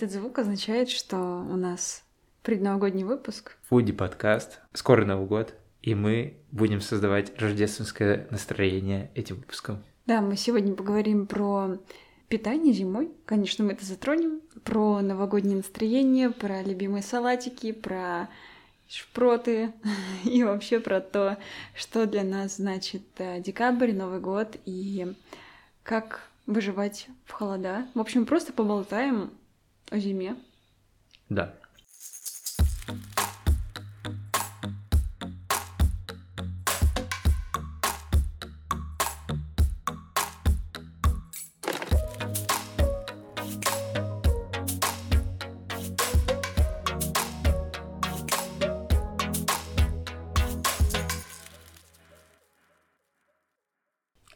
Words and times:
Этот 0.00 0.12
звук 0.12 0.38
означает, 0.38 0.88
что 0.88 1.18
у 1.18 1.56
нас 1.56 2.04
предновогодний 2.42 3.04
выпуск. 3.04 3.58
Фуди 3.68 3.92
подкаст. 3.92 4.60
Скоро 4.72 5.04
Новый 5.04 5.26
год, 5.26 5.52
и 5.82 5.94
мы 5.94 6.38
будем 6.52 6.80
создавать 6.80 7.38
рождественское 7.38 8.26
настроение 8.30 9.10
этим 9.14 9.36
выпуском. 9.36 9.84
Да, 10.06 10.22
мы 10.22 10.38
сегодня 10.38 10.72
поговорим 10.72 11.26
про 11.26 11.76
питание 12.28 12.72
зимой. 12.72 13.10
Конечно, 13.26 13.62
мы 13.62 13.72
это 13.72 13.84
затронем. 13.84 14.40
Про 14.64 15.02
новогоднее 15.02 15.58
настроение, 15.58 16.30
про 16.30 16.62
любимые 16.62 17.02
салатики, 17.02 17.72
про 17.72 18.30
шпроты 18.88 19.74
и 20.24 20.42
вообще 20.44 20.80
про 20.80 21.02
то, 21.02 21.36
что 21.74 22.06
для 22.06 22.24
нас 22.24 22.56
значит 22.56 23.02
э, 23.18 23.42
декабрь, 23.42 23.92
Новый 23.92 24.20
год 24.20 24.56
и 24.64 25.12
как 25.82 26.22
выживать 26.46 27.08
в 27.26 27.32
холода. 27.32 27.86
В 27.92 28.00
общем, 28.00 28.24
просто 28.24 28.54
поболтаем 28.54 29.30
о 29.90 29.98
зиме. 29.98 30.36
Да. 31.28 31.54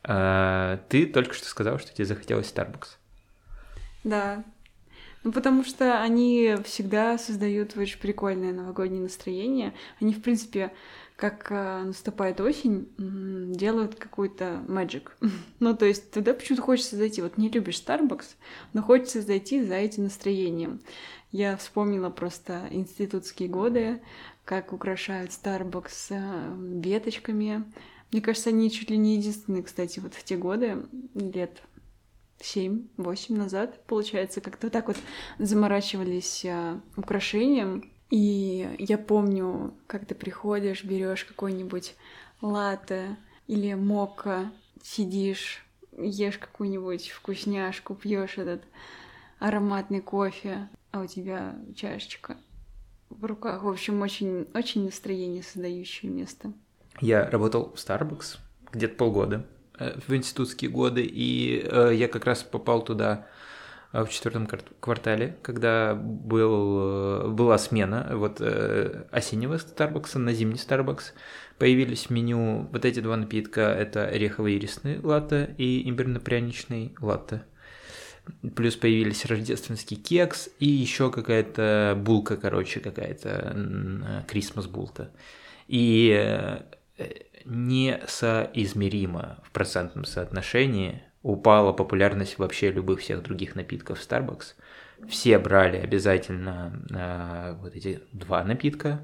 А, 0.07 0.77
ты 0.89 1.07
только 1.07 1.33
что 1.35 1.47
сказал, 1.47 1.79
что 1.79 1.95
тебе 1.95 2.05
захотелось 2.05 2.53
Starbucks. 2.53 2.99
Да, 4.03 4.45
ну, 5.25 5.33
потому 5.33 5.65
что 5.65 6.03
они 6.03 6.57
всегда 6.65 7.17
создают 7.17 7.77
очень 7.79 7.99
прикольное 7.99 8.53
новогоднее 8.53 9.03
настроение. 9.03 9.73
Они, 9.99 10.13
в 10.13 10.23
принципе, 10.23 10.71
как 11.17 11.47
э, 11.51 11.83
наступает 11.85 12.41
осень, 12.43 12.89
делают 12.99 13.95
какой-то 13.95 14.63
magic. 14.69 15.09
ну, 15.61 15.75
то 15.75 15.87
есть 15.87 16.11
туда 16.11 16.35
почему-то 16.35 16.63
хочется 16.63 16.97
зайти. 16.97 17.23
Вот 17.23 17.39
не 17.39 17.49
любишь 17.49 17.83
Starbucks, 17.85 18.37
но 18.75 18.83
хочется 18.83 19.23
зайти 19.23 19.63
за 19.63 19.77
этим 19.77 20.05
настроением. 20.05 20.81
Я 21.33 21.57
вспомнила 21.57 22.11
просто 22.11 22.69
институтские 22.71 23.49
годы, 23.49 24.03
как 24.45 24.75
украшают 24.75 25.31
Starbucks 25.31 26.11
э, 26.11 26.81
веточками. 26.83 27.65
Мне 28.13 28.21
кажется, 28.21 28.51
они 28.51 28.71
чуть 28.71 28.91
ли 28.91 28.99
не 28.99 29.17
единственные, 29.17 29.63
кстати, 29.63 30.01
вот 30.01 30.13
в 30.13 30.23
те 30.23 30.37
годы, 30.37 30.87
лет 31.15 31.63
7-8 32.41 33.37
назад, 33.37 33.85
получается, 33.87 34.41
как-то 34.41 34.71
так 34.71 34.89
вот 34.89 34.97
заморачивались 35.39 36.45
а, 36.45 36.81
украшением. 36.97 37.93
И 38.11 38.77
я 38.79 38.99
помню, 38.99 39.75
как 39.87 40.07
ты 40.07 40.15
приходишь, 40.15 40.85
берешь 40.85 41.25
какой-нибудь 41.25 41.95
латте 42.41 43.17
или 43.47 43.75
мока, 43.75 44.53
сидишь, 44.83 45.65
ешь 45.97 46.39
какую-нибудь 46.39 47.11
вкусняшку, 47.11 47.95
пьешь 47.95 48.39
этот 48.39 48.63
ароматный 49.39 50.01
кофе, 50.01 50.69
а 50.91 51.01
у 51.01 51.07
тебя 51.07 51.57
чашечка 51.75 52.37
в 53.11 53.25
руках. 53.25 53.63
В 53.63 53.69
общем, 53.69 54.01
очень, 54.03 54.47
очень 54.55 54.85
настроение 54.85 55.43
создающее 55.43 56.11
место. 56.11 56.53
Я 57.01 57.29
работал 57.29 57.73
в 57.75 57.77
Starbucks 57.77 58.39
где-то 58.73 58.95
полгода. 58.95 59.47
Э, 59.79 59.99
в 60.07 60.15
институтские 60.15 60.71
годы, 60.71 61.03
и 61.05 61.67
э, 61.69 61.93
я 61.95 62.07
как 62.07 62.27
раз 62.27 62.45
попал 62.45 62.83
туда 62.85 63.27
э, 63.93 64.05
в 64.05 64.09
четвертом 64.09 64.47
квартале, 64.47 65.37
когда 65.43 65.95
был, 65.97 67.33
была 67.33 67.59
смена 67.59 68.11
вот 68.13 68.41
осеннего 69.11 69.57
Starbucks 69.57 70.17
на 70.19 70.33
зимний 70.33 70.59
Starbucks. 70.59 71.13
Появились 71.59 72.07
в 72.07 72.11
меню 72.11 72.69
вот 72.71 72.85
эти 72.85 73.01
два 73.01 73.17
напитка, 73.17 73.63
это 73.63 74.09
орехово-ирисный 74.09 75.01
латте 75.01 75.55
и 75.59 75.89
имбирно-пряничный 75.89 76.95
латте. 77.01 77.43
Плюс 78.55 78.77
появились 78.77 79.27
рождественский 79.27 79.97
кекс 79.97 80.49
и 80.59 80.67
еще 80.67 81.11
какая-то 81.11 81.95
булка, 82.01 82.37
короче, 82.37 82.81
какая-то 82.81 84.25
Christmas 84.29 84.69
булта. 84.69 85.11
И 85.67 86.59
несоизмеримо 87.45 89.39
в 89.45 89.51
процентном 89.51 90.05
соотношении 90.05 91.03
упала 91.23 91.73
популярность 91.73 92.39
вообще 92.39 92.71
любых 92.71 93.01
всех 93.01 93.23
других 93.23 93.55
напитков 93.55 93.99
Starbucks. 93.99 94.55
Все 95.09 95.39
брали 95.39 95.77
обязательно 95.77 96.83
э, 96.91 97.57
вот 97.61 97.75
эти 97.75 98.01
два 98.13 98.45
напитка. 98.45 99.01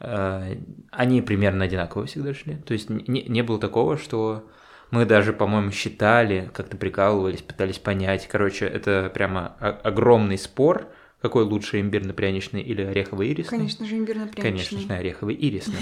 Э, 0.00 0.56
они 0.90 1.22
примерно 1.22 1.64
одинаково 1.64 2.06
всегда 2.06 2.34
шли. 2.34 2.56
То 2.56 2.72
есть 2.72 2.90
не, 2.90 3.22
не 3.22 3.42
было 3.42 3.58
такого, 3.58 3.96
что 3.96 4.48
мы 4.90 5.04
даже, 5.04 5.32
по-моему, 5.32 5.70
считали, 5.70 6.50
как-то 6.54 6.76
прикалывались, 6.76 7.42
пытались 7.42 7.78
понять. 7.78 8.28
Короче, 8.28 8.66
это 8.66 9.10
прямо 9.12 9.56
огромный 9.82 10.38
спор– 10.38 10.88
какой 11.20 11.44
лучше, 11.44 11.80
имбирно-пряничный 11.80 12.62
или 12.62 12.82
орехово-ирисный? 12.82 13.58
Конечно 13.58 13.86
же, 13.86 13.96
имбирно-пряничный. 13.96 14.42
Конечно 14.42 14.80
же, 14.80 14.86
орехово-ирисный. 14.88 15.80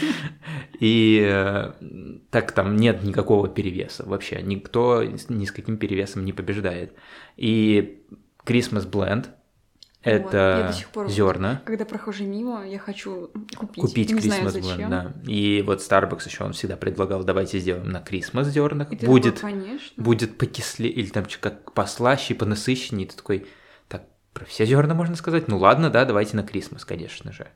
И 0.80 1.26
э, 1.26 1.72
так 2.30 2.52
там 2.52 2.76
нет 2.76 3.02
никакого 3.02 3.48
перевеса 3.48 4.04
вообще. 4.06 4.42
Никто 4.42 5.02
ни 5.02 5.44
с 5.44 5.52
каким 5.52 5.78
перевесом 5.78 6.24
не 6.24 6.32
побеждает. 6.32 6.92
И 7.36 8.02
Christmas 8.44 8.88
Blend 8.88 9.28
это 10.06 10.72
вот, 10.94 11.10
зерна. 11.10 11.62
Когда 11.64 11.84
прохожу 11.84 12.24
мимо, 12.24 12.64
я 12.64 12.78
хочу 12.78 13.30
купить. 13.56 13.82
Купить 13.82 14.12
не 14.12 14.20
Christmas 14.20 14.50
знаю, 14.50 14.78
Blend, 14.78 14.88
да. 14.88 15.12
И 15.26 15.64
вот 15.66 15.80
Starbucks 15.80 16.26
еще 16.26 16.44
он 16.44 16.52
всегда 16.52 16.76
предлагал, 16.76 17.24
давайте 17.24 17.58
сделаем 17.58 17.90
на 17.90 17.98
Christmas 17.98 18.44
зернах. 18.44 18.88
Будет, 19.02 19.36
такой, 19.36 19.50
конечно. 19.50 20.00
будет 20.00 20.38
покислее, 20.38 20.92
или 20.92 21.08
там 21.08 21.24
как 21.40 21.72
послаще, 21.72 22.36
понасыщеннее. 22.36 23.08
Ты 23.08 23.16
такой, 23.16 23.46
про 24.36 24.44
все 24.44 24.66
зерна 24.66 24.94
можно 24.94 25.16
сказать. 25.16 25.48
Ну 25.48 25.56
ладно, 25.56 25.88
да, 25.88 26.04
давайте 26.04 26.36
на 26.36 26.42
Крисмас, 26.42 26.84
конечно 26.84 27.32
же. 27.32 27.48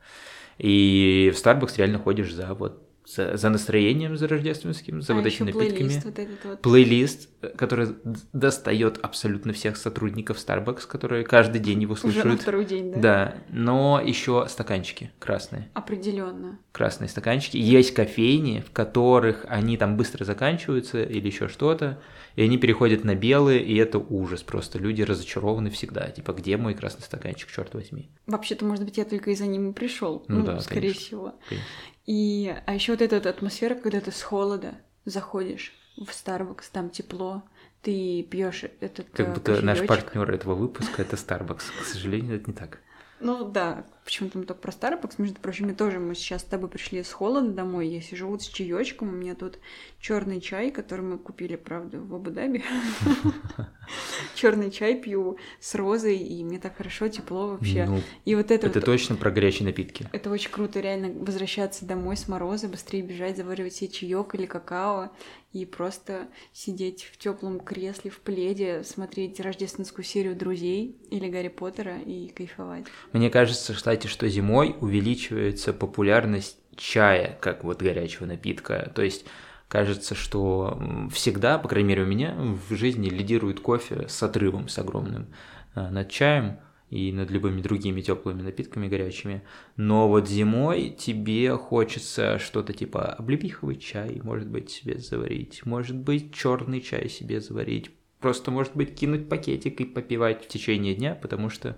И 0.57 1.31
в 1.35 1.39
Starbucks 1.39 1.75
реально 1.77 1.99
ходишь 1.99 2.33
за 2.33 2.55
вот 2.55 2.90
за, 3.07 3.37
за 3.37 3.49
настроением, 3.49 4.17
за 4.17 4.29
рождественским, 4.29 5.03
за 5.03 5.13
а 5.13 5.17
вот 5.17 5.27
этими 5.27 5.53
напитками. 5.53 5.89
Плейлист, 5.89 6.05
вот 6.05 6.19
этот 6.19 6.45
вот. 6.45 6.63
плейлист, 6.63 7.29
который 7.57 7.89
достает 8.33 8.99
абсолютно 9.03 9.53
всех 9.53 9.77
сотрудников 9.77 10.37
Starbucks, 10.37 10.87
которые 10.87 11.25
каждый 11.25 11.61
день 11.61 11.83
его 11.83 11.97
слушают. 11.97 12.27
Уже 12.27 12.35
на 12.35 12.41
второй 12.41 12.65
день, 12.65 12.93
да? 12.93 13.01
Да, 13.01 13.35
но 13.51 14.01
еще 14.05 14.47
стаканчики 14.49 15.11
красные. 15.19 15.71
Определенно. 15.75 16.59
Красные 16.73 17.09
стаканчики. 17.09 17.57
Есть 17.57 17.95
кофейни, 17.95 18.65
в 18.67 18.73
которых 18.73 19.45
они 19.49 19.77
там 19.77 19.97
быстро 19.97 20.25
заканчиваются 20.25 21.03
или 21.03 21.27
еще 21.27 21.49
что-то 21.49 21.99
и 22.37 22.43
они 22.43 22.59
переходят 22.59 23.05
на 23.05 23.15
белые, 23.15 23.63
и 23.63 23.77
это 23.77 23.99
ужас. 23.99 24.43
Просто 24.43 24.79
люди 24.79 25.03
разочарованы 25.03 25.71
всегда. 25.71 26.09
Типа, 26.11 26.33
где 26.33 26.57
мой 26.57 26.75
красный 26.75 27.03
стаканчик, 27.03 27.51
черт 27.51 27.75
возьми? 27.75 28.11
Вообще-то, 28.27 28.65
может 28.65 28.85
быть, 28.85 28.97
я 28.97 29.05
только 29.05 29.31
из-за 29.33 29.47
ним 29.47 29.71
и 29.71 29.75
пришел. 29.75 30.25
Ну, 30.29 30.39
ну 30.39 30.47
да, 30.47 30.61
скорее 30.61 30.81
конечно, 30.81 31.01
всего. 31.01 31.35
Конечно. 31.49 31.69
И 32.07 32.55
а 32.67 32.75
еще 32.75 32.93
вот 32.93 33.03
эта 33.03 33.17
вот 33.17 33.27
атмосфера, 33.27 33.75
когда 33.75 34.01
ты 34.01 34.11
с 34.11 34.23
холода 34.23 34.75
заходишь 35.05 35.73
в 35.97 36.09
Starbucks, 36.09 36.65
там 36.73 36.91
тепло, 36.91 37.43
ты 37.83 38.23
пьешь 38.23 38.65
этот 38.81 39.09
Как 39.11 39.29
э, 39.29 39.35
будто 39.35 39.63
наш 39.63 39.87
партнер 39.87 40.31
этого 40.31 40.55
выпуска 40.55 41.03
это 41.03 41.17
Starbucks. 41.17 41.65
К 41.81 41.85
сожалению, 41.85 42.37
это 42.37 42.51
не 42.51 42.57
так. 42.57 42.81
Ну 43.21 43.45
да, 43.45 43.85
почему-то 44.11 44.39
мы 44.39 44.45
только 44.45 44.61
про 44.61 44.73
Starbucks, 44.73 45.15
между 45.19 45.41
прочим, 45.41 45.69
мы 45.69 45.75
тоже 45.75 46.01
мы 46.01 46.17
сейчас 46.17 46.41
с 46.41 46.45
тобой 46.45 46.69
пришли 46.69 47.01
с 47.05 47.13
холода 47.13 47.49
домой. 47.49 47.87
Я 47.87 48.01
сижу 48.01 48.27
вот 48.27 48.43
с 48.43 48.49
чаечком, 48.49 49.11
у 49.11 49.13
меня 49.13 49.37
тут 49.37 49.61
черный 50.01 50.41
чай, 50.41 50.73
который 50.73 51.03
мы 51.03 51.17
купили, 51.17 51.55
правда, 51.55 52.01
в 52.01 52.13
Абу-Даби. 52.13 52.65
Черный 54.35 54.73
чай 54.73 55.01
пью 55.01 55.39
с 55.61 55.75
розой, 55.77 56.19
и 56.19 56.43
мне 56.43 56.59
так 56.59 56.77
хорошо, 56.77 57.07
тепло 57.09 57.49
вообще. 57.49 57.87
Ну, 57.87 58.01
и 58.25 58.35
вот 58.35 58.51
это 58.51 58.67
Это 58.67 58.81
точно 58.81 59.15
про 59.15 59.31
горячие 59.31 59.67
напитки. 59.67 60.09
Это 60.13 60.31
очень 60.31 60.51
круто, 60.51 60.81
реально 60.81 61.13
возвращаться 61.25 61.85
домой 61.85 62.17
с 62.17 62.27
мороза, 62.27 62.69
быстрее 62.69 63.03
бежать, 63.03 63.37
заваривать 63.37 63.75
себе 63.75 63.91
чаек 63.91 64.35
или 64.35 64.47
какао 64.47 65.11
и 65.53 65.65
просто 65.65 66.29
сидеть 66.53 67.09
в 67.13 67.17
теплом 67.19 67.59
кресле, 67.59 68.11
в 68.11 68.21
пледе, 68.21 68.85
смотреть 68.85 69.41
рождественскую 69.41 70.05
серию 70.05 70.37
друзей 70.37 70.97
или 71.11 71.29
Гарри 71.29 71.49
Поттера 71.49 71.99
и 71.99 72.29
кайфовать. 72.29 72.87
Мне 73.13 73.31
кажется, 73.31 73.75
кстати, 73.75 74.00
что 74.09 74.29
зимой 74.29 74.77
увеличивается 74.81 75.73
популярность 75.73 76.59
чая, 76.77 77.39
как 77.41 77.65
вот 77.65 77.83
горячего 77.83 78.27
напитка. 78.27 78.91
То 78.95 79.03
есть 79.03 79.25
кажется, 79.69 80.15
что 80.15 80.81
всегда, 81.13 81.59
по 81.59 81.69
крайней 81.69 81.91
мере 81.91 82.03
у 82.03 82.07
меня, 82.07 82.35
в 82.37 82.75
жизни 82.75 83.09
лидирует 83.09 83.61
кофе 83.61 84.07
с 84.09 84.23
отрывом, 84.23 84.69
с 84.69 84.79
огромным 84.79 85.29
э, 85.75 85.89
над 85.91 86.11
чаем 86.11 86.59
и 86.91 87.13
над 87.13 87.31
любыми 87.31 87.63
другими 87.63 88.01
теплыми 88.01 88.43
напитками 88.43 88.89
горячими. 88.89 89.43
Но 89.77 90.09
вот 90.09 90.29
зимой 90.29 90.91
тебе 90.91 91.57
хочется 91.57 92.39
что-то 92.39 92.73
типа 92.73 93.13
облепиховый 93.13 93.77
чай, 93.77 94.21
может 94.23 94.49
быть, 94.49 94.71
себе 94.71 94.99
заварить, 94.99 95.65
может 95.65 95.97
быть, 95.97 96.35
черный 96.35 96.81
чай 96.81 97.09
себе 97.09 97.41
заварить, 97.41 97.91
просто, 98.21 98.51
может 98.51 98.75
быть, 98.77 98.95
кинуть 98.95 99.29
пакетик 99.29 99.81
и 99.81 99.85
попивать 99.85 100.45
в 100.45 100.49
течение 100.49 100.95
дня, 100.95 101.15
потому 101.15 101.49
что, 101.49 101.77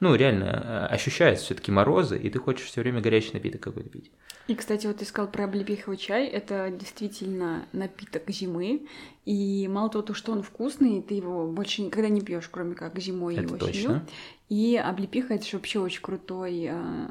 ну, 0.00 0.14
реально, 0.14 0.44
э, 0.90 0.94
ощущается 0.94 1.44
все-таки 1.44 1.72
морозы, 1.72 2.18
и 2.18 2.30
ты 2.30 2.38
хочешь 2.38 2.66
все 2.66 2.80
время 2.82 3.00
горячий 3.00 3.32
напиток 3.32 3.60
какой-то 3.62 3.88
пить. 3.90 4.10
И, 4.46 4.54
кстати, 4.54 4.86
вот 4.86 4.96
ты 4.98 5.04
сказал 5.04 5.30
про 5.30 5.44
облепиховый 5.44 5.98
чай. 5.98 6.26
Это 6.26 6.70
действительно 6.70 7.66
напиток 7.72 8.22
зимы. 8.30 8.86
И 9.26 9.68
мало 9.68 9.90
того, 9.90 10.14
что 10.14 10.32
он 10.32 10.42
вкусный, 10.42 11.02
ты 11.02 11.14
его 11.14 11.46
больше 11.46 11.82
никогда 11.82 12.08
не 12.08 12.22
пьешь, 12.22 12.48
кроме 12.48 12.74
как 12.74 12.98
зимой 12.98 13.34
Это 13.34 13.42
и 13.42 13.46
осенью. 13.46 13.58
точно. 13.60 14.06
И 14.48 14.76
облепиха 14.76 15.34
это 15.34 15.44
же 15.44 15.56
вообще 15.58 15.80
очень 15.80 16.00
крутой, 16.00 16.68
а, 16.70 17.10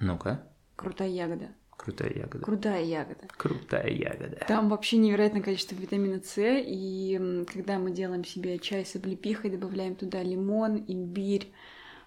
Ну-ка, 0.00 0.42
крутая 0.74 1.08
ягода. 1.08 1.48
крутая 1.76 2.12
ягода. 2.12 2.44
Крутая 2.44 2.82
ягода. 2.84 3.28
Крутая 3.36 3.88
ягода. 3.90 4.44
Там 4.48 4.68
вообще 4.70 4.96
невероятное 4.96 5.42
количество 5.42 5.76
витамина 5.76 6.20
С, 6.20 6.34
и 6.38 7.44
когда 7.52 7.78
мы 7.78 7.92
делаем 7.92 8.24
себе 8.24 8.58
чай 8.58 8.84
с 8.84 8.96
облепихой, 8.96 9.50
добавляем 9.50 9.94
туда 9.94 10.22
лимон, 10.22 10.84
имбирь, 10.88 11.52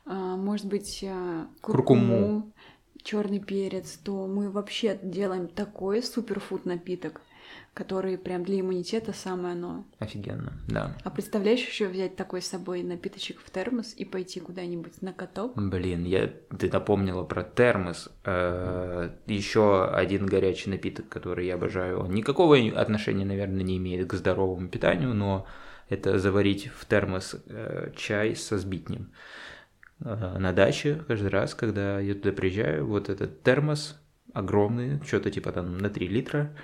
может 0.05 0.65
быть, 0.67 1.03
а, 1.07 1.47
Куркуму. 1.61 2.51
черный 3.03 3.39
перец, 3.39 3.97
то 4.03 4.27
мы 4.27 4.49
вообще 4.49 4.99
делаем 5.01 5.47
такой 5.47 6.01
суперфуд 6.03 6.65
напиток, 6.65 7.21
который 7.73 8.17
прям 8.17 8.43
для 8.43 8.59
иммунитета 8.59 9.13
самое 9.13 9.53
оно. 9.53 9.85
Офигенно, 9.99 10.53
да. 10.67 10.95
А 11.03 11.09
представляешь 11.09 11.65
еще 11.65 11.87
взять 11.87 12.15
такой 12.15 12.41
с 12.41 12.47
собой 12.47 12.83
напиточек 12.83 13.39
в 13.39 13.49
термос 13.49 13.93
и 13.97 14.05
пойти 14.05 14.39
куда-нибудь 14.39 15.01
на 15.01 15.11
каток? 15.11 15.53
Блин, 15.55 16.03
я, 16.03 16.31
ты 16.57 16.69
напомнила 16.71 17.23
про 17.23 17.43
термос. 17.43 18.09
Еще 18.25 19.85
один 19.85 20.25
горячий 20.27 20.69
напиток, 20.69 21.09
который 21.09 21.47
я 21.47 21.55
обожаю. 21.55 22.01
Он 22.01 22.11
никакого 22.11 22.57
отношения, 22.79 23.25
наверное, 23.25 23.63
не 23.63 23.77
имеет 23.77 24.07
к 24.07 24.13
здоровому 24.13 24.67
питанию, 24.69 25.13
но 25.13 25.47
это 25.89 26.19
заварить 26.19 26.67
в 26.67 26.85
термос 26.85 27.35
э, 27.47 27.91
чай 27.95 28.35
со 28.35 28.57
сбитнем. 28.57 29.11
На 29.99 30.51
даче 30.53 31.03
каждый 31.07 31.29
раз, 31.29 31.55
когда 31.55 31.99
я 31.99 32.13
туда 32.13 32.31
приезжаю, 32.31 32.85
вот 32.85 33.09
этот 33.09 33.41
термос 33.43 33.99
огромный, 34.33 35.01
что-то 35.05 35.31
типа 35.31 35.51
там 35.51 35.77
на 35.77 35.89
3 35.89 36.07
литра, 36.07 36.55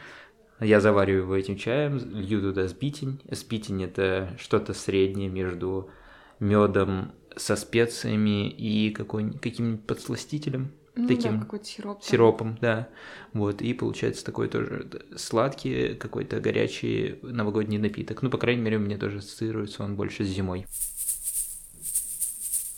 я 0.60 0.82
завариваю 0.82 1.24
его 1.24 1.36
этим 1.36 1.56
чаем, 1.56 1.98
лью 1.98 2.42
туда 2.42 2.68
сбитень. 2.68 3.22
Сбитень 3.32 3.84
это 3.84 4.36
что-то 4.38 4.74
среднее 4.74 5.30
между 5.30 5.90
медом 6.40 7.14
со 7.36 7.56
специями 7.56 8.50
и 8.50 8.92
каким-нибудь 8.92 9.86
подсластителем, 9.88 10.72
Ну 10.96 11.08
таким 11.08 11.36
да, 11.36 11.40
какой-то 11.40 11.66
сироп. 11.66 12.04
сиропом, 12.04 12.58
да. 12.60 12.90
Вот, 13.32 13.62
и 13.62 13.74
получается 13.74 14.26
такой 14.26 14.50
тоже 14.50 14.90
сладкий, 15.16 15.96
какой-то 15.96 16.42
горячий 16.42 17.20
новогодний 17.22 17.78
напиток. 17.78 18.22
Ну, 18.22 18.30
по 18.30 18.38
крайней 18.38 18.62
мере, 18.64 18.78
у 18.78 18.82
меня 18.82 18.98
тоже 18.98 19.20
ассоциируется 19.20 19.84
он 19.84 19.96
больше 19.96 20.26
с 20.26 20.28
зимой. 20.28 20.66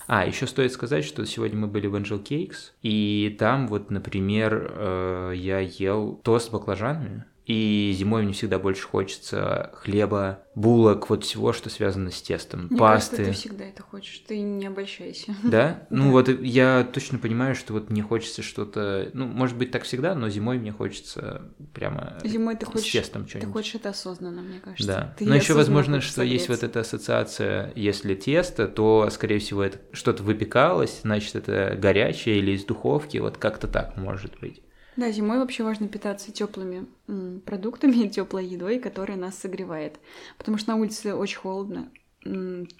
А, 0.07 0.25
еще 0.25 0.47
стоит 0.47 0.71
сказать, 0.71 1.05
что 1.05 1.25
сегодня 1.25 1.57
мы 1.57 1.67
были 1.67 1.87
в 1.87 1.95
Angel 1.95 2.23
Cakes, 2.23 2.71
и 2.81 3.35
там 3.39 3.67
вот, 3.67 3.91
например, 3.91 4.71
э, 4.73 5.33
я 5.35 5.59
ел 5.59 6.19
тост 6.23 6.47
с 6.47 6.49
баклажанами, 6.49 7.25
и 7.45 7.93
зимой 7.97 8.23
мне 8.23 8.33
всегда 8.33 8.59
больше 8.59 8.87
хочется 8.87 9.71
хлеба, 9.73 10.43
булок, 10.53 11.09
вот 11.09 11.23
всего, 11.23 11.53
что 11.53 11.69
связано 11.69 12.11
с 12.11 12.21
тестом, 12.21 12.67
Мне 12.69 12.77
пасты. 12.77 13.15
кажется, 13.17 13.31
ты 13.33 13.37
всегда 13.49 13.65
это 13.65 13.81
хочешь, 13.83 14.19
ты 14.27 14.39
не 14.41 14.67
обольщайся. 14.67 15.33
Да? 15.43 15.87
Ну 15.89 16.05
Да. 16.05 16.09
вот 16.11 16.29
я 16.29 16.87
точно 16.93 17.17
понимаю, 17.17 17.55
что 17.55 17.73
вот 17.73 17.89
мне 17.89 18.01
хочется 18.03 18.41
что-то... 18.41 19.09
Ну, 19.13 19.25
может 19.27 19.57
быть, 19.57 19.71
так 19.71 19.83
всегда, 19.83 20.13
но 20.13 20.29
зимой 20.29 20.59
мне 20.59 20.71
хочется 20.71 21.41
прямо 21.73 22.17
Зимой 22.23 22.55
ты 22.57 22.65
с 22.65 22.69
хочешь, 22.69 22.91
тестом 22.91 23.23
ты 23.23 23.29
что-нибудь. 23.31 23.53
хочешь 23.53 23.75
это 23.75 23.89
осознанно, 23.89 24.41
мне 24.41 24.59
кажется. 24.59 24.85
Да. 24.87 25.15
Ты 25.17 25.25
Но 25.25 25.35
еще 25.35 25.53
возможно, 25.53 25.99
что 26.01 26.21
есть 26.23 26.47
вот 26.47 26.59
согреться. 26.59 26.79
эта 26.79 26.79
ассоциация, 26.81 27.71
если 27.75 28.15
тесто, 28.15 28.67
то, 28.67 29.09
скорее 29.11 29.39
всего, 29.39 29.63
это 29.63 29.79
что-то 29.93 30.21
выпекалось, 30.23 30.99
значит, 31.01 31.35
это 31.35 31.75
горячее 31.77 32.37
или 32.39 32.51
из 32.51 32.65
духовки, 32.65 33.17
вот 33.17 33.37
как-то 33.37 33.67
так 33.67 33.97
может 33.97 34.39
быть. 34.39 34.61
Да, 34.97 35.11
зимой 35.11 35.39
вообще 35.39 35.63
важно 35.63 35.87
питаться 35.87 36.31
теплыми 36.31 36.85
продуктами, 37.45 38.07
теплой 38.09 38.45
едой, 38.45 38.79
которая 38.79 39.17
нас 39.17 39.37
согревает. 39.37 39.99
Потому 40.37 40.57
что 40.57 40.71
на 40.71 40.77
улице 40.77 41.13
очень 41.13 41.37
холодно. 41.37 41.91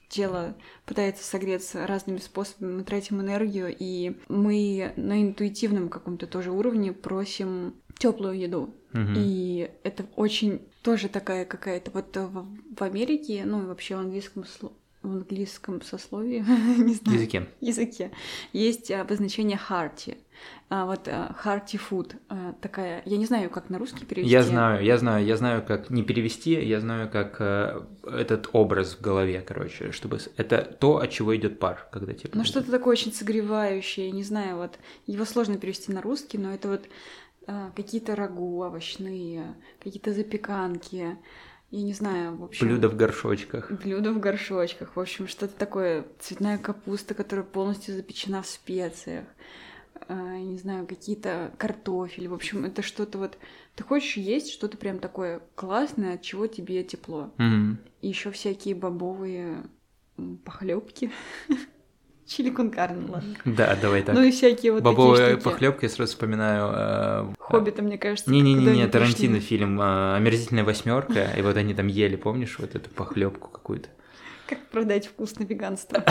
Тело 0.07 0.55
пытается 0.85 1.23
согреться 1.23 1.87
разными 1.87 2.19
способами, 2.19 2.77
мы 2.77 2.83
тратим 2.83 3.21
энергию, 3.21 3.75
и 3.75 4.15
мы 4.29 4.93
на 4.97 5.19
интуитивном 5.21 5.89
каком-то 5.89 6.27
тоже 6.27 6.51
уровне 6.51 6.93
просим 6.93 7.73
теплую 7.97 8.37
еду. 8.37 8.75
Мгм. 8.93 9.15
И 9.17 9.71
это 9.83 10.05
очень 10.15 10.61
тоже 10.83 11.09
такая 11.09 11.45
какая-то 11.45 11.91
вот 11.91 12.15
в, 12.15 12.83
Америке, 12.83 13.43
ну 13.45 13.63
и 13.63 13.65
вообще 13.65 13.95
в 13.95 13.99
английском 13.99 14.43
в 15.03 15.11
английском 15.11 15.81
сословии, 15.81 16.39
не 16.77 16.93
знаю, 16.93 17.17
Языке. 17.17 17.47
языке 17.59 18.11
есть 18.53 18.91
обозначение 18.91 19.59
hearty. 19.69 20.17
А 20.69 20.85
вот 20.85 21.07
а, 21.07 21.35
hearty 21.43 21.79
food 21.79 22.15
а, 22.29 22.53
такая, 22.61 23.01
я 23.05 23.17
не 23.17 23.25
знаю, 23.25 23.49
как 23.49 23.69
на 23.69 23.77
русский 23.77 24.05
перевести. 24.05 24.31
Я 24.31 24.43
знаю, 24.43 24.83
я 24.83 24.97
знаю, 24.97 25.25
я 25.25 25.37
знаю, 25.37 25.63
как 25.65 25.89
не 25.89 26.03
перевести, 26.03 26.51
я 26.51 26.79
знаю, 26.79 27.09
как 27.09 27.37
э, 27.39 27.81
этот 28.03 28.49
образ 28.53 28.95
в 28.95 29.01
голове, 29.01 29.41
короче, 29.41 29.91
чтобы... 29.91 30.19
Это 30.37 30.61
то, 30.61 30.97
от 30.97 31.09
чего 31.09 31.35
идет 31.35 31.59
пар, 31.59 31.87
когда 31.91 32.13
типа... 32.13 32.37
Ну 32.37 32.43
что-то 32.43 32.71
такое 32.71 32.93
очень 32.93 33.13
согревающее, 33.13 34.11
не 34.11 34.23
знаю, 34.23 34.57
вот 34.57 34.79
его 35.07 35.25
сложно 35.25 35.57
перевести 35.57 35.91
на 35.91 36.01
русский, 36.01 36.37
но 36.37 36.53
это 36.53 36.69
вот 36.69 36.81
какие-то 37.75 38.15
рагу 38.15 38.63
овощные, 38.63 39.55
какие-то 39.83 40.13
запеканки, 40.13 41.17
я 41.71 41.81
не 41.81 41.93
знаю, 41.93 42.35
в 42.35 42.43
общем. 42.43 42.67
Блюдо 42.67 42.89
в 42.89 42.95
горшочках. 42.95 43.71
Блюдо 43.71 44.11
в 44.11 44.19
горшочках, 44.19 44.95
в 44.95 44.99
общем, 44.99 45.27
что-то 45.27 45.57
такое, 45.57 46.05
цветная 46.19 46.57
капуста, 46.57 47.13
которая 47.13 47.45
полностью 47.45 47.95
запечена 47.95 48.41
в 48.41 48.47
специях, 48.47 49.25
я 50.09 50.41
не 50.41 50.57
знаю, 50.57 50.85
какие-то 50.85 51.53
картофель, 51.57 52.27
в 52.27 52.33
общем, 52.33 52.65
это 52.65 52.81
что-то 52.81 53.17
вот, 53.17 53.37
ты 53.75 53.83
хочешь 53.83 54.17
есть 54.17 54.51
что-то 54.51 54.77
прям 54.77 54.99
такое 54.99 55.41
классное, 55.55 56.15
от 56.15 56.21
чего 56.21 56.47
тебе 56.47 56.83
тепло. 56.83 57.31
Мгм. 57.37 57.79
И 58.01 58.07
еще 58.09 58.31
всякие 58.31 58.75
бобовые 58.75 59.63
похлебки. 60.43 61.11
Чили 62.31 62.49
кон 62.49 62.71
карне, 62.71 63.03
ладно. 63.09 63.35
Да, 63.43 63.77
давай 63.81 64.03
так. 64.03 64.15
Ну 64.15 64.23
и 64.23 64.31
всякие 64.31 64.71
вот 64.71 64.83
Бобовая 64.83 65.17
такие 65.17 65.39
штуки. 65.39 65.43
похлебка, 65.43 65.85
я 65.85 65.89
сразу 65.89 66.11
вспоминаю... 66.13 66.71
э, 66.73 67.33
Хоббита, 67.39 67.81
мне 67.81 67.97
кажется, 67.97 68.31
Не-не-не, 68.31 68.87
Тарантино 68.87 69.33
пришли. 69.33 69.57
фильм 69.57 69.81
э, 69.81 70.15
«Омерзительная 70.15 70.63
восьмерка», 70.63 71.25
и 71.37 71.41
вот 71.41 71.57
они 71.57 71.73
там 71.73 71.87
ели, 71.87 72.15
помнишь, 72.15 72.57
вот 72.59 72.73
эту 72.73 72.89
похлебку 72.89 73.49
какую-то. 73.49 73.89
Как 74.47 74.59
продать 74.69 75.07
вкусно 75.07 75.43
веганство? 75.43 76.05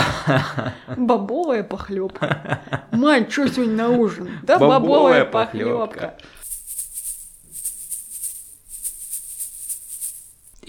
Бобовая 0.94 1.62
похлебка. 1.62 2.60
Мать, 2.92 3.32
что 3.32 3.48
сегодня 3.48 3.76
на 3.76 3.88
ужин? 3.88 4.28
Да 4.42 4.58
Бобовая 4.58 4.80
бобовая 4.80 5.24
похлебка. 5.24 6.18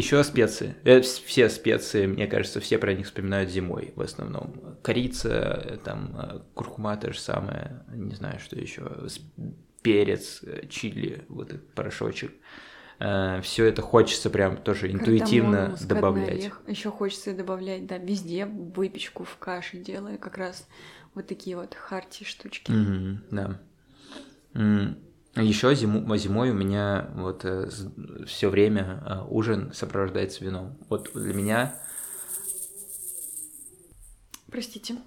Еще 0.01 0.23
специи. 0.23 0.73
Э, 0.83 0.99
вс- 1.01 1.23
все 1.23 1.47
специи, 1.47 2.07
мне 2.07 2.25
кажется, 2.25 2.59
все 2.59 2.79
про 2.79 2.91
них 2.95 3.05
вспоминают 3.05 3.51
зимой 3.51 3.93
в 3.95 4.01
основном. 4.01 4.79
Корица, 4.81 5.29
э, 5.63 5.77
там, 5.77 6.17
э, 6.19 6.39
куркума 6.55 6.97
то 6.97 7.13
же 7.13 7.19
самое, 7.19 7.85
не 7.93 8.15
знаю, 8.15 8.39
что 8.39 8.59
еще, 8.59 8.81
перец, 9.83 10.41
чили, 10.69 11.23
вот 11.29 11.49
этот 11.53 11.71
порошочек. 11.75 12.31
Все 13.43 13.65
это 13.65 13.81
хочется 13.83 14.29
прям 14.31 14.57
тоже 14.57 14.91
интуитивно 14.91 15.75
добавлять. 15.87 16.51
Еще 16.67 16.89
хочется 16.89 17.33
добавлять, 17.35 17.85
да, 17.85 17.97
везде, 17.99 18.45
выпечку, 18.47 19.23
в 19.23 19.37
каши 19.37 19.77
делаю, 19.77 20.17
как 20.17 20.37
раз 20.37 20.67
вот 21.13 21.27
такие 21.27 21.57
вот 21.57 21.75
харти 21.75 22.23
штучки. 22.23 22.71
Мгм, 22.71 23.23
да. 23.31 23.59
Еще 25.35 25.73
зиму, 25.75 26.15
зимой 26.17 26.49
у 26.49 26.53
меня 26.53 27.09
вот 27.15 27.45
все 28.27 28.49
время 28.49 29.01
э, 29.05 29.25
ужин 29.29 29.71
сопровождается 29.73 30.43
вином. 30.43 30.77
Вот 30.89 31.09
для 31.13 31.33
меня 31.33 31.75
Простите. 34.51 34.97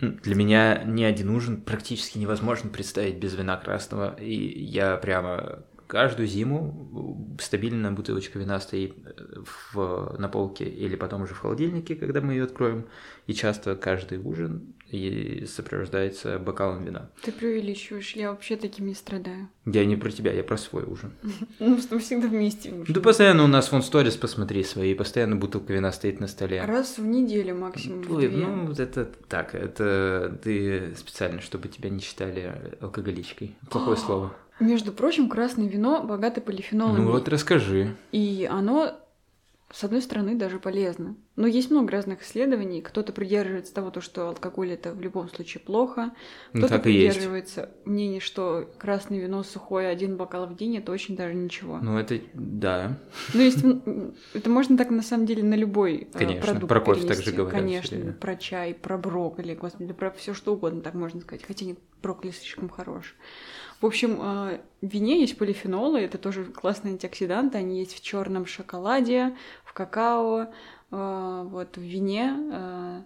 для 0.00 0.34
меня 0.34 0.82
ни 0.84 1.02
один 1.02 1.28
ужин 1.28 1.60
практически 1.60 2.16
невозможно 2.16 2.70
представить 2.70 3.16
без 3.16 3.34
вина 3.34 3.58
красного. 3.58 4.14
И 4.14 4.64
я 4.64 4.96
прямо 4.96 5.62
каждую 5.86 6.26
зиму 6.26 7.36
э, 7.38 7.42
стабильно 7.42 7.92
бутылочка 7.92 8.38
вина 8.38 8.60
стоит 8.60 8.94
э, 9.04 9.42
в, 9.72 10.16
на 10.18 10.28
полке 10.30 10.64
или 10.64 10.96
потом 10.96 11.22
уже 11.22 11.34
в 11.34 11.40
холодильнике, 11.40 11.96
когда 11.96 12.22
мы 12.22 12.32
ее 12.32 12.44
откроем. 12.44 12.86
И 13.26 13.34
часто 13.34 13.76
каждый 13.76 14.18
ужин 14.18 14.74
и 14.90 15.44
сопровождается 15.46 16.38
бокалом 16.38 16.84
вина. 16.84 17.10
Ты 17.22 17.32
преувеличиваешь, 17.32 18.12
я 18.12 18.30
вообще 18.30 18.56
таким 18.56 18.86
не 18.86 18.94
страдаю. 18.94 19.48
Я 19.66 19.84
не 19.84 19.96
про 19.96 20.10
тебя, 20.10 20.32
я 20.32 20.42
про 20.42 20.56
свой 20.56 20.84
ужин. 20.84 21.12
Ну, 21.58 21.78
что 21.78 21.96
мы 21.96 22.00
всегда 22.00 22.28
вместе 22.28 22.70
ужинаем. 22.70 22.94
ты 22.94 23.00
постоянно 23.00 23.44
у 23.44 23.48
нас 23.48 23.70
вон 23.72 23.82
сторис 23.82 24.16
посмотри 24.16 24.62
свои, 24.64 24.94
постоянно 24.94 25.36
бутылка 25.36 25.72
вина 25.72 25.92
стоит 25.92 26.20
на 26.20 26.26
столе. 26.28 26.64
Раз 26.64 26.98
в 26.98 27.06
неделю 27.06 27.56
максимум. 27.56 28.04
Ой, 28.10 28.28
ну, 28.28 28.66
вот 28.66 28.78
это 28.80 29.04
так, 29.04 29.54
это 29.54 30.38
ты 30.42 30.94
специально, 30.96 31.40
чтобы 31.40 31.68
тебя 31.68 31.90
не 31.90 32.00
считали 32.00 32.76
алкоголичкой. 32.80 33.56
Плохое 33.70 33.96
слово. 34.06 34.34
Между 34.60 34.92
прочим, 34.92 35.28
красное 35.28 35.68
вино 35.68 36.02
богато 36.02 36.40
полифенолами. 36.40 37.00
Ну 37.04 37.12
вот 37.12 37.28
расскажи. 37.28 37.94
И 38.10 38.48
оно 38.50 38.92
с 39.70 39.84
одной 39.84 40.00
стороны, 40.00 40.34
даже 40.34 40.58
полезно. 40.58 41.14
Но 41.36 41.46
есть 41.46 41.70
много 41.70 41.92
разных 41.92 42.22
исследований. 42.22 42.80
Кто-то 42.80 43.12
придерживается 43.12 43.72
того, 43.74 43.90
то, 43.90 44.00
что 44.00 44.28
алкоголь 44.28 44.72
это 44.72 44.92
в 44.92 45.00
любом 45.00 45.28
случае 45.28 45.60
плохо. 45.60 46.12
Ну, 46.52 46.60
Кто-то 46.60 46.76
так 46.78 46.86
есть. 46.86 47.14
придерживается 47.14 47.70
мнения, 47.84 48.18
что 48.20 48.68
красное 48.78 49.20
вино 49.20 49.42
сухое, 49.42 49.88
один 49.88 50.16
бокал 50.16 50.46
в 50.46 50.56
день 50.56 50.78
это 50.78 50.90
очень 50.90 51.16
даже 51.16 51.34
ничего. 51.34 51.78
Ну, 51.82 51.98
это, 51.98 52.18
да. 52.34 52.98
Ну, 53.34 53.40
есть, 53.40 53.58
это 54.34 54.50
можно 54.50 54.76
так 54.78 54.90
на 54.90 55.02
самом 55.02 55.26
деле 55.26 55.42
на 55.42 55.54
любой 55.54 56.08
э, 56.14 56.18
Конечно, 56.18 56.42
продукт 56.42 56.68
про 56.68 56.80
кофе 56.80 57.00
перенести. 57.02 57.16
также 57.24 57.36
говорят 57.36 57.54
всё 57.54 57.90
Конечно, 57.90 58.12
про 58.14 58.36
чай, 58.36 58.74
про 58.74 58.98
брокколи, 58.98 59.54
господи, 59.54 59.92
про 59.92 60.10
все 60.12 60.32
что 60.34 60.54
угодно, 60.54 60.80
так 60.80 60.94
можно 60.94 61.20
сказать. 61.20 61.44
Хотя 61.46 61.66
нет, 61.66 61.78
брокколи 62.02 62.30
слишком 62.32 62.68
хорош. 62.68 63.14
В 63.80 63.86
общем, 63.86 64.18
э, 64.20 64.60
в 64.82 64.86
вине 64.86 65.20
есть 65.20 65.38
полифенолы, 65.38 66.00
это 66.00 66.18
тоже 66.18 66.44
классные 66.46 66.92
антиоксиданты, 66.92 67.58
они 67.58 67.78
есть 67.80 67.94
в 67.94 68.02
черном 68.02 68.46
шоколаде, 68.46 69.36
в 69.64 69.72
какао, 69.72 70.52
э, 70.90 71.42
вот 71.46 71.76
в 71.76 71.80
вине. 71.80 72.34
э, 72.52 73.02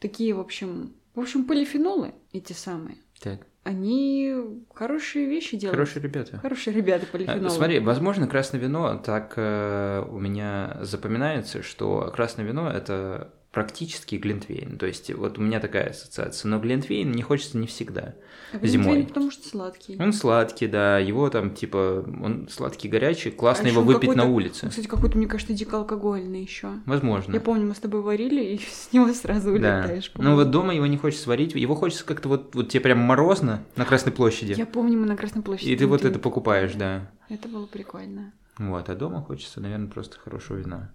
Такие, 0.00 0.32
в 0.34 0.38
общем, 0.40 0.94
в 1.16 1.20
общем, 1.20 1.44
полифенолы 1.44 2.14
эти 2.32 2.52
самые, 2.52 2.98
Так, 3.20 3.46
они 3.64 4.64
хорошие 4.72 5.26
вещи 5.26 5.56
делают. 5.56 5.76
хорошие 5.76 6.00
ребята. 6.02 6.38
Хорошие 6.38 6.72
ребята 6.74 7.06
А, 7.08 7.12
полифенолы. 7.12 7.50
Смотри, 7.50 7.80
возможно, 7.80 8.28
красное 8.28 8.60
вино 8.60 8.96
так 9.04 9.34
э, 9.36 10.04
у 10.08 10.18
меня 10.20 10.78
запоминается, 10.82 11.62
что 11.64 12.12
красное 12.14 12.44
вино 12.44 12.70
это 12.70 13.34
практически 13.52 14.16
глинтвейн. 14.16 14.76
То 14.78 14.86
есть 14.86 15.12
вот 15.14 15.38
у 15.38 15.40
меня 15.40 15.58
такая 15.58 15.90
ассоциация. 15.90 16.48
Но 16.48 16.58
глинтвейн 16.58 17.10
не 17.10 17.22
хочется 17.22 17.56
не 17.56 17.66
всегда. 17.66 18.14
А 18.52 18.66
зимой. 18.66 19.04
потому 19.04 19.30
что 19.30 19.48
сладкий. 19.48 19.96
Он 19.98 20.12
сладкий, 20.12 20.66
да, 20.66 20.98
его 20.98 21.28
там 21.30 21.54
типа, 21.54 22.04
он 22.22 22.48
сладкий, 22.50 22.88
горячий, 22.88 23.30
классно 23.30 23.66
А 23.66 23.68
его 23.70 23.82
выпить 23.82 24.14
на 24.14 24.24
улице. 24.26 24.68
Кстати, 24.68 24.86
какой-то, 24.86 25.16
мне 25.16 25.26
кажется, 25.26 25.54
дико 25.54 25.78
алкогольный 25.78 26.42
еще. 26.42 26.72
Возможно. 26.86 27.32
Я 27.32 27.40
помню, 27.40 27.66
мы 27.66 27.74
с 27.74 27.78
тобой 27.78 28.02
варили, 28.02 28.42
и 28.42 28.58
с 28.70 28.92
него 28.92 29.12
сразу 29.12 29.46
Да. 29.58 29.80
улетаешь. 29.80 30.10
Ну 30.14 30.18
по-моему. 30.18 30.36
вот 30.36 30.50
дома 30.50 30.74
его 30.74 30.86
не 30.86 30.98
хочется 30.98 31.28
варить, 31.28 31.54
его 31.54 31.74
хочется 31.74 32.04
как-то 32.04 32.28
вот, 32.28 32.54
вот 32.54 32.68
тебе 32.68 32.80
прям 32.80 32.98
морозно 32.98 33.64
на 33.76 33.84
Красной 33.84 34.12
площади. 34.12 34.52
Я 34.52 34.66
помню, 34.66 34.98
мы 34.98 35.06
на 35.06 35.16
Красной 35.16 35.42
площади. 35.42 35.70
И 35.70 35.76
ты 35.76 35.86
вот 35.86 36.04
это 36.04 36.18
покупаешь, 36.18 36.74
да. 36.74 37.10
Это 37.28 37.48
было 37.48 37.66
прикольно. 37.66 38.32
Вот, 38.58 38.88
а 38.88 38.94
дома 38.94 39.22
хочется, 39.22 39.60
наверное, 39.60 39.88
просто 39.88 40.18
хорошего 40.18 40.56
вина. 40.56 40.90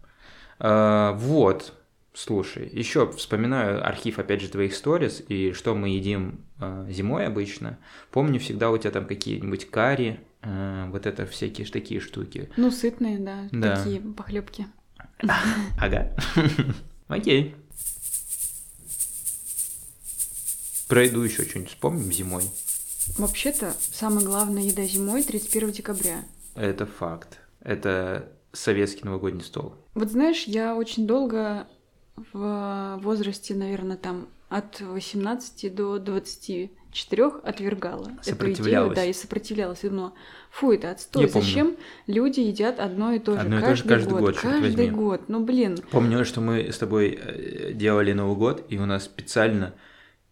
А, 0.60 1.14
вот, 1.14 1.74
слушай, 2.14 2.70
еще 2.72 3.12
вспоминаю 3.12 3.86
архив, 3.86 4.20
опять 4.20 4.42
же, 4.42 4.50
твоих 4.50 4.76
сторис, 4.76 5.22
и 5.28 5.52
что 5.54 5.76
мы 5.76 5.90
едим 5.90 6.42
а, 6.60 6.88
зимой 6.90 7.26
обычно. 7.28 7.78
Помню, 8.12 8.40
всегда 8.40 8.72
у 8.72 8.78
тебя 8.78 8.92
там 8.92 9.06
какие-нибудь 9.06 9.70
карри, 9.70 10.20
а, 10.42 10.90
вот 10.92 11.06
это 11.06 11.26
всякие 11.26 11.66
ж 11.66 11.72
такие 11.72 12.00
штуки. 12.00 12.50
Ну, 12.58 12.72
сытные, 12.72 13.18
да, 13.20 13.48
Да. 13.52 13.76
такие 13.78 14.00
похлебки. 14.02 14.68
Ага. 15.80 16.16
Окей. 17.08 17.56
Про 20.88 21.06
еду 21.06 21.22
еще 21.24 21.44
что-нибудь 21.44 21.72
вспомним 21.72 22.12
зимой. 22.12 22.44
Вообще-то, 23.18 23.74
самая 23.92 24.24
главная 24.26 24.64
еда 24.64 24.84
зимой 24.84 25.24
31 25.24 25.72
декабря. 25.72 26.24
Это 26.56 26.86
факт. 26.86 27.40
Это 27.62 28.30
советский 28.52 29.04
новогодний 29.06 29.44
стол. 29.44 29.76
Вот 29.96 30.12
знаешь, 30.12 30.44
я 30.44 30.76
очень 30.76 31.08
долго 31.08 31.68
в 32.16 33.00
возрасте, 33.02 33.56
наверное, 33.56 33.98
там 33.98 34.28
от 34.50 34.82
18 34.82 35.74
до 35.74 35.98
24 35.98 37.26
отвергала 37.44 38.12
эту 38.26 38.52
идею, 38.52 38.94
да, 38.94 39.04
и 39.04 39.14
сопротивлялась. 39.14 39.84
И 39.84 39.90
думала, 39.90 40.14
фу, 40.52 40.72
это 40.72 40.92
отстой, 40.92 41.24
Я 41.24 41.28
помню. 41.28 41.48
зачем 41.48 41.76
люди 42.06 42.40
едят 42.42 42.80
одно 42.80 43.14
и 43.14 43.20
то 43.20 43.34
же 43.34 43.40
Одно 43.40 43.58
и 43.58 43.62
то 43.62 43.76
же 43.76 43.84
каждый, 43.84 43.88
каждый 43.88 44.12
год, 44.12 44.22
год, 44.22 44.38
каждый 44.38 44.62
возьми. 44.76 44.90
год, 44.92 45.22
ну 45.28 45.44
блин, 45.44 45.78
Помню, 45.90 46.24
что 46.24 46.40
мы 46.42 46.72
с 46.72 46.78
тобой 46.78 47.18
э, 47.20 47.74
делали 47.74 48.14
Новый 48.14 48.38
год, 48.38 48.64
и 48.70 48.78
у 48.78 48.86
нас 48.86 49.06
специально 49.06 49.74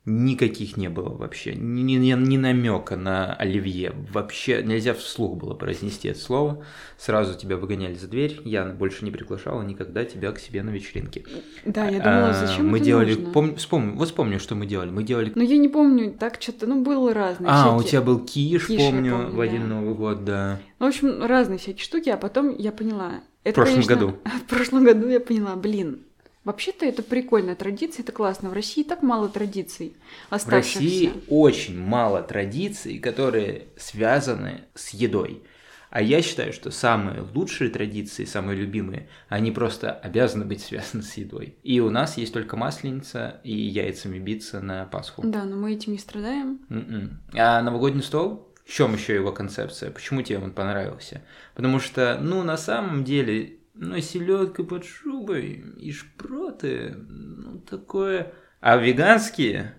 никаких 0.06 0.78
не 0.78 0.90
было 0.90 1.10
вообще. 1.10 1.54
Ни, 1.54 1.82
ни, 1.82 2.12
ни 2.12 2.38
намека 2.38 2.96
на 2.96 3.34
оливье. 3.34 3.94
Вообще 4.12 4.64
нельзя 4.64 4.94
вслух 4.94 5.38
было 5.38 5.54
произнести 5.54 6.08
это 6.08 6.20
слово. 6.20 6.66
Сразу 6.98 7.38
тебя 7.38 7.58
выгоняли 7.58 7.94
за 7.94 8.08
дверь. 8.08 8.42
Яна 8.44 8.74
больше 8.74 9.06
не 9.06 9.12
приглашала 9.12 9.62
никогда 9.62 10.04
тебя 10.04 10.32
к 10.32 10.40
себе 10.40 10.64
на 10.64 10.72
вечеринке. 10.72 11.24
да, 11.66 11.86
я 11.86 12.00
думала, 12.00 12.30
А, 12.30 12.34
зачем 12.34 12.68
Мы 12.68 12.78
это 12.78 12.86
делали... 12.86 13.14
нужно? 13.14 13.32
Пом... 13.32 13.56
Вспомню, 13.56 13.96
вот 13.96 14.08
вспомню, 14.08 14.40
что 14.40 14.56
мы 14.56 14.66
делали. 14.66 14.90
Мы 14.90 15.04
делали... 15.04 15.32
Ну, 15.36 15.44
я 15.44 15.58
не 15.58 15.70
помню, 15.70 16.14
так 16.14 16.42
что-то, 16.42 16.66
ну, 16.66 16.84
было 16.84 17.14
разное. 17.14 17.50
А, 17.52 17.76
у 17.76 17.80
всякие. 17.80 17.90
тебя 17.92 18.02
был 18.02 18.20
киш, 18.20 18.68
Киш, 18.68 18.80
я 18.80 18.92
помню, 18.92 19.12
помню, 19.12 19.36
в 19.36 19.42
один 19.42 19.62
да. 19.62 19.68
Новый 19.68 19.94
год, 19.94 20.26
да. 20.26 20.60
Ну, 20.80 20.86
в 20.88 20.90
общем, 20.90 21.24
разные 21.24 21.60
всякие 21.60 21.84
штуки, 21.84 22.10
а 22.10 22.18
потом 22.18 22.56
я 22.58 22.72
поняла. 22.72 23.22
Это, 23.44 23.56
прошлом 23.56 23.84
конечно, 23.84 23.96
году. 23.96 24.18
В 24.46 24.50
прошлом 24.50 24.84
году 24.84 25.08
я 25.08 25.20
поняла, 25.20 25.56
блин, 25.56 26.04
вообще-то 26.44 26.86
это 26.86 27.04
прикольная 27.04 27.56
традиция, 27.56 28.04
это 28.04 28.12
классно. 28.12 28.50
В 28.50 28.54
России 28.54 28.84
так 28.84 29.02
мало 29.02 29.30
традиций 29.30 29.96
В 30.30 30.36
оставшихся. 30.36 30.80
России 30.80 31.14
очень 31.28 31.80
мало 31.80 32.22
традиций, 32.24 33.00
которые 33.00 33.68
связаны 33.78 34.62
с 34.76 34.90
едой. 34.90 35.44
А 35.92 36.02
я 36.02 36.22
считаю, 36.22 36.54
что 36.54 36.72
самые 36.72 37.22
лучшие 37.34 37.70
традиции, 37.70 38.24
самые 38.24 38.58
любимые, 38.58 39.10
они 39.28 39.52
просто 39.52 39.92
обязаны 39.92 40.46
быть 40.46 40.62
связаны 40.62 41.04
с 41.04 41.18
едой. 41.18 41.58
И 41.64 41.82
у 41.82 41.90
нас 41.90 42.18
есть 42.18 42.32
только 42.34 42.56
масленица 42.56 43.42
и 43.44 43.54
яйцами 43.54 44.18
биться 44.18 44.62
на 44.62 44.86
Пасху. 44.86 45.22
Да, 45.26 45.44
но 45.44 45.58
мы 45.58 45.74
этим 45.74 45.92
не 45.92 45.98
страдаем. 45.98 46.62
М-м. 46.70 47.22
А 47.34 47.62
новогодний 47.62 48.04
стол? 48.04 48.48
В 48.66 48.72
чем 48.72 48.94
еще 48.94 49.14
его 49.16 49.34
концепция? 49.34 49.92
Почему 49.92 50.22
тебе 50.22 50.40
он 50.40 50.52
понравился? 50.52 51.24
Потому 51.56 51.82
что, 51.82 52.18
ну, 52.22 52.42
на 52.44 52.56
самом 52.56 53.04
деле, 53.04 53.58
ну, 53.74 54.00
селедка 54.02 54.64
под 54.64 54.86
шубой 54.86 55.64
и 55.78 55.92
шпроты, 55.92 56.96
ну, 57.08 57.60
такое... 57.60 58.34
А 58.60 58.78
веганские 58.78 59.76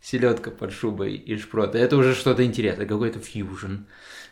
селедка 0.00 0.50
под 0.50 0.72
шубой 0.72 1.16
и 1.16 1.36
шпроты, 1.36 1.78
это 1.78 1.96
уже 1.96 2.14
что-то 2.14 2.44
интересное, 2.44 2.86
какой-то 2.86 3.18
фьюжн, 3.18 3.86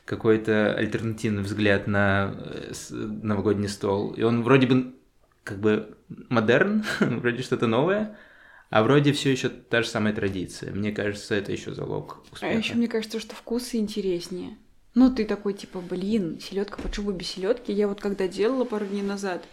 какой-то 0.04 0.74
альтернативный 0.74 1.42
взгляд 1.42 1.86
на 1.86 2.34
э, 2.36 2.72
новогодний 2.94 3.68
стол. 3.68 4.12
И 4.12 4.22
он 4.22 4.42
вроде 4.42 4.66
бы 4.66 4.94
как 5.44 5.58
бы 5.60 5.96
модерн, 6.28 6.84
вроде 7.00 7.42
что-то 7.42 7.66
новое, 7.66 8.16
а 8.70 8.82
вроде 8.82 9.12
все 9.12 9.32
еще 9.32 9.48
та 9.48 9.82
же 9.82 9.88
самая 9.88 10.14
традиция. 10.14 10.72
Мне 10.72 10.92
кажется, 10.92 11.34
это 11.34 11.52
еще 11.52 11.74
залог 11.74 12.18
А 12.30 12.32
успеха. 12.34 12.52
еще 12.58 12.74
мне 12.74 12.88
кажется, 12.88 13.18
что 13.18 13.34
вкусы 13.34 13.78
интереснее. 13.78 14.58
Ну, 14.94 15.10
ты 15.14 15.24
такой, 15.24 15.54
типа, 15.54 15.80
блин, 15.80 16.38
селедка 16.40 16.80
под 16.82 16.94
шубой 16.94 17.14
без 17.14 17.28
селедки. 17.28 17.72
Я 17.72 17.88
вот 17.88 18.00
когда 18.00 18.28
делала 18.28 18.64
пару 18.64 18.86
дней 18.86 19.02
назад 19.02 19.44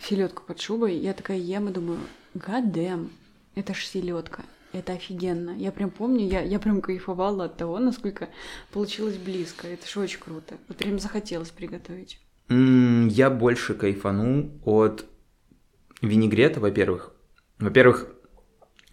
селедку 0.00 0.42
под 0.46 0.60
шубой, 0.60 0.96
я 0.96 1.12
такая 1.12 1.36
ем 1.36 1.68
и 1.68 1.72
думаю, 1.72 2.00
гадэм, 2.34 3.10
это 3.54 3.74
ж 3.74 3.84
селедка. 3.84 4.44
Это 4.72 4.94
офигенно. 4.94 5.50
Я 5.56 5.72
прям 5.72 5.90
помню, 5.90 6.26
я, 6.26 6.42
я 6.42 6.58
прям 6.58 6.80
кайфовала 6.80 7.44
от 7.44 7.56
того, 7.56 7.78
насколько 7.78 8.28
получилось 8.72 9.16
близко. 9.16 9.66
Это 9.68 9.86
же 9.88 10.00
очень 10.00 10.20
круто. 10.20 10.56
Вот 10.68 10.78
прям 10.78 10.98
захотелось 10.98 11.50
приготовить. 11.50 12.18
М, 12.48 13.08
Я 13.08 13.30
больше 13.30 13.74
кайфану 13.74 14.50
от 14.64 15.06
винегрета, 16.02 16.60
во-первых. 16.60 17.14
Во-первых, 17.58 18.06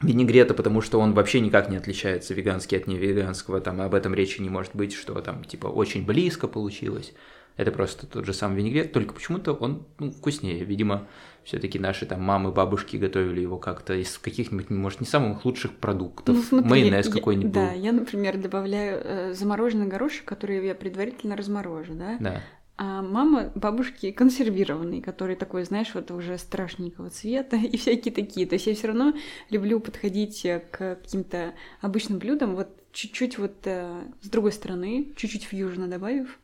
винегрета, 0.04 0.54
потому 0.54 0.82
что 0.82 1.00
он 1.00 1.14
вообще 1.14 1.40
никак 1.40 1.70
не 1.70 1.78
отличается 1.78 2.34
веганский 2.34 2.78
от 2.78 2.88
невеганского, 2.88 3.62
там 3.62 3.82
об 3.82 3.96
этом 3.96 4.14
речи 4.14 4.42
не 4.42 4.50
может 4.50 4.76
быть, 4.76 4.94
что 4.94 5.14
там 5.22 5.44
типа 5.44 5.68
очень 5.68 6.06
близко 6.06 6.48
получилось. 6.48 7.14
Это 7.56 7.72
просто 7.72 8.08
тот 8.08 8.26
же 8.26 8.34
самый 8.34 8.58
винегрет, 8.58 8.94
только 8.94 9.14
почему-то 9.14 9.54
он 9.54 9.86
ну, 10.00 10.12
вкуснее. 10.12 10.64
Видимо, 10.64 11.08
все-таки 11.44 11.78
наши 11.78 12.06
там 12.08 12.22
мамы, 12.22 12.52
бабушки 12.52 12.98
готовили 12.98 13.42
его 13.42 13.58
как-то 13.58 13.94
из 13.94 14.18
каких-нибудь, 14.18 14.72
может, 14.72 15.02
не 15.02 15.06
самых 15.06 15.46
лучших 15.46 15.74
продуктов. 15.74 16.36
Ну, 16.36 16.42
смотри, 16.42 16.70
Майонез 16.70 17.10
какой-нибудь 17.10 17.52
Да, 17.52 17.72
я, 17.74 17.92
например, 17.92 18.38
добавляю 18.38 19.02
э, 19.04 19.34
замороженный 19.34 19.88
горошек, 19.88 20.26
который 20.26 20.66
я 20.66 20.74
предварительно 20.74 21.36
разморожу, 21.36 21.94
да? 21.94 22.18
Да. 22.20 22.44
А 22.76 23.04
мама, 23.04 23.52
бабушки 23.54 24.12
консервированный, 24.12 25.02
который 25.02 25.36
такой, 25.36 25.64
знаешь, 25.64 25.94
вот 25.94 26.10
уже 26.10 26.38
страшненького 26.38 27.10
цвета 27.12 27.56
и 27.74 27.78
всякие 27.78 28.14
такие. 28.14 28.48
То 28.48 28.56
есть 28.56 28.68
я 28.68 28.74
все 28.74 28.88
равно 28.88 29.14
люблю 29.50 29.80
подходить 29.80 30.44
э, 30.46 30.60
к 30.60 30.96
каким-то 30.96 31.54
обычным 31.82 32.20
блюдам, 32.20 32.56
вот 32.56 32.70
чуть-чуть 32.92 33.38
вот 33.38 33.56
э, 33.66 34.04
с 34.22 34.30
другой 34.30 34.52
стороны, 34.52 35.14
чуть-чуть 35.16 35.44
фьюжна 35.44 35.88
добавив, 35.88 36.40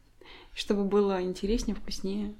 чтобы 0.54 0.84
было 0.84 1.22
интереснее, 1.22 1.76
вкуснее. 1.76 2.36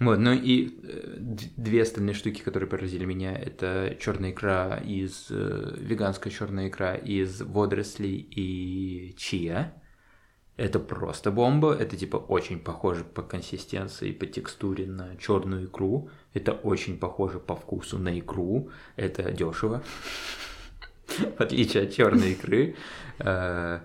Вот, 0.00 0.18
ну 0.18 0.32
и 0.32 0.78
э, 0.82 1.16
две 1.56 1.82
остальные 1.82 2.14
штуки, 2.14 2.40
которые 2.40 2.68
поразили 2.68 3.04
меня, 3.04 3.36
это 3.36 3.96
черная 4.00 4.30
икра 4.30 4.80
из 4.84 5.26
э, 5.30 5.76
веганская 5.78 6.32
черная 6.32 6.68
икра 6.68 6.94
из 6.94 7.40
водорослей 7.42 8.16
и 8.16 9.14
чия. 9.16 9.74
Это 10.58 10.78
просто 10.80 11.30
бомба. 11.30 11.72
Это 11.72 11.96
типа 11.96 12.16
очень 12.16 12.58
похоже 12.58 13.04
по 13.04 13.22
консистенции, 13.22 14.12
по 14.12 14.26
текстуре 14.26 14.86
на 14.86 15.16
черную 15.16 15.66
икру. 15.66 16.10
Это 16.34 16.52
очень 16.52 16.98
похоже 16.98 17.38
по 17.38 17.54
вкусу 17.54 17.96
на 17.98 18.18
икру. 18.18 18.68
Это 18.96 19.30
дешево. 19.32 19.82
В 21.06 21.40
отличие 21.40 21.84
от 21.84 21.92
черной 21.92 22.32
икры. 22.32 22.74
Э, 23.20 23.80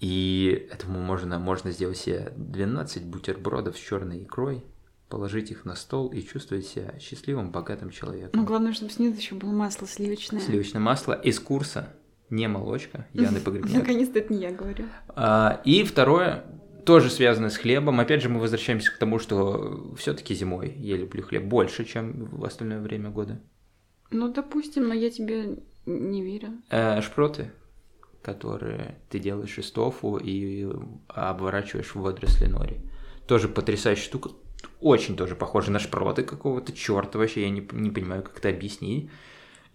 И 0.00 0.68
этому 0.70 1.00
можно, 1.00 1.38
можно 1.38 1.72
сделать 1.72 1.96
себе 1.98 2.32
12 2.36 3.04
бутербродов 3.06 3.76
с 3.76 3.80
черной 3.80 4.22
икрой. 4.22 4.62
положить 5.08 5.50
их 5.50 5.64
на 5.64 5.74
стол 5.74 6.08
и 6.12 6.20
чувствовать 6.22 6.66
себя 6.66 6.94
счастливым, 7.00 7.50
богатым 7.50 7.88
человеком. 7.90 8.38
Ну, 8.40 8.44
главное, 8.46 8.74
чтобы 8.74 8.92
снизу 8.92 9.16
еще 9.16 9.34
было 9.34 9.50
масло 9.52 9.86
сливочное. 9.86 10.38
Сливочное 10.40 10.82
масло 10.82 11.14
из 11.14 11.40
курса, 11.40 11.94
не 12.30 12.48
молочка, 12.48 13.06
Яны 13.12 13.40
Погребняк. 13.40 13.74
Наконец-то 13.74 14.18
это 14.18 14.32
не 14.32 14.40
я 14.40 14.52
говорю. 14.52 14.84
А, 15.08 15.60
и 15.64 15.84
второе, 15.84 16.44
тоже 16.84 17.10
связано 17.10 17.50
с 17.50 17.56
хлебом. 17.56 18.00
Опять 18.00 18.22
же, 18.22 18.28
мы 18.28 18.40
возвращаемся 18.40 18.90
к 18.90 18.98
тому, 18.98 19.18
что 19.18 19.94
все-таки 19.98 20.34
зимой 20.34 20.72
я 20.78 20.96
люблю 20.96 21.22
хлеб 21.22 21.44
больше, 21.44 21.84
чем 21.84 22.24
в 22.26 22.44
остальное 22.44 22.80
время 22.80 23.10
года. 23.10 23.40
Ну, 24.10 24.32
допустим, 24.32 24.88
но 24.88 24.94
я 24.94 25.10
тебе 25.10 25.58
не 25.84 26.22
верю. 26.22 26.62
Э, 26.70 27.00
шпроты, 27.02 27.50
которые 28.22 28.96
ты 29.10 29.18
делаешь 29.18 29.58
из 29.58 29.70
тофу 29.70 30.16
и 30.16 30.66
обворачиваешь 31.08 31.94
в 31.94 32.00
водоросли 32.00 32.46
нори. 32.46 32.78
Тоже 33.26 33.48
потрясающая 33.48 34.04
штука. 34.04 34.30
Очень 34.80 35.16
тоже 35.16 35.34
похоже 35.34 35.70
на 35.70 35.78
шпроты 35.78 36.22
какого-то 36.22 36.72
черта 36.72 37.18
вообще. 37.18 37.42
Я 37.42 37.50
не, 37.50 37.68
не 37.72 37.90
понимаю, 37.90 38.22
как 38.22 38.38
это 38.38 38.48
объяснить. 38.48 39.10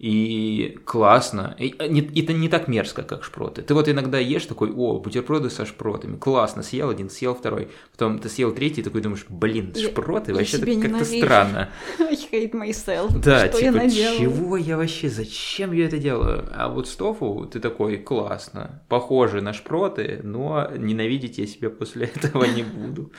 И 0.06 0.76
классно. 0.84 1.56
И, 1.58 1.74
а, 1.78 1.88
не, 1.88 2.02
это 2.02 2.34
не 2.34 2.50
так 2.50 2.68
мерзко, 2.68 3.02
как 3.04 3.24
шпроты. 3.24 3.62
Ты 3.62 3.72
вот 3.72 3.88
иногда 3.88 4.18
ешь 4.18 4.44
такой, 4.44 4.70
о, 4.70 5.00
бутерброды 5.00 5.48
со 5.48 5.64
шпротами. 5.64 6.18
Классно, 6.18 6.62
съел 6.62 6.90
один, 6.90 7.08
съел 7.08 7.34
второй. 7.34 7.70
Потом 7.92 8.18
ты 8.18 8.28
съел 8.28 8.52
третий 8.52 8.82
и 8.82 8.84
такой 8.84 9.00
думаешь, 9.00 9.24
блин, 9.30 9.74
шпроты, 9.74 10.32
я, 10.32 10.36
вообще 10.36 10.58
я 10.58 10.82
как-то 10.82 11.06
странно. 11.06 11.70
I 11.98 12.16
hate 12.16 12.52
myself. 12.52 13.18
Да, 13.18 13.48
Что 13.48 13.60
типа, 13.60 13.76
я 13.76 13.88
чего 13.88 14.58
я 14.58 14.76
вообще, 14.76 15.08
зачем 15.08 15.72
я 15.72 15.86
это 15.86 15.96
делаю? 15.96 16.50
А 16.52 16.68
вот 16.68 16.86
с 16.86 16.94
тофу 16.96 17.48
ты 17.50 17.58
такой, 17.58 17.96
классно, 17.96 18.82
похоже 18.90 19.40
на 19.40 19.54
шпроты, 19.54 20.20
но 20.22 20.70
ненавидеть 20.76 21.38
я 21.38 21.46
себя 21.46 21.70
после 21.70 22.06
этого 22.14 22.44
не 22.44 22.62
буду. 22.62 23.10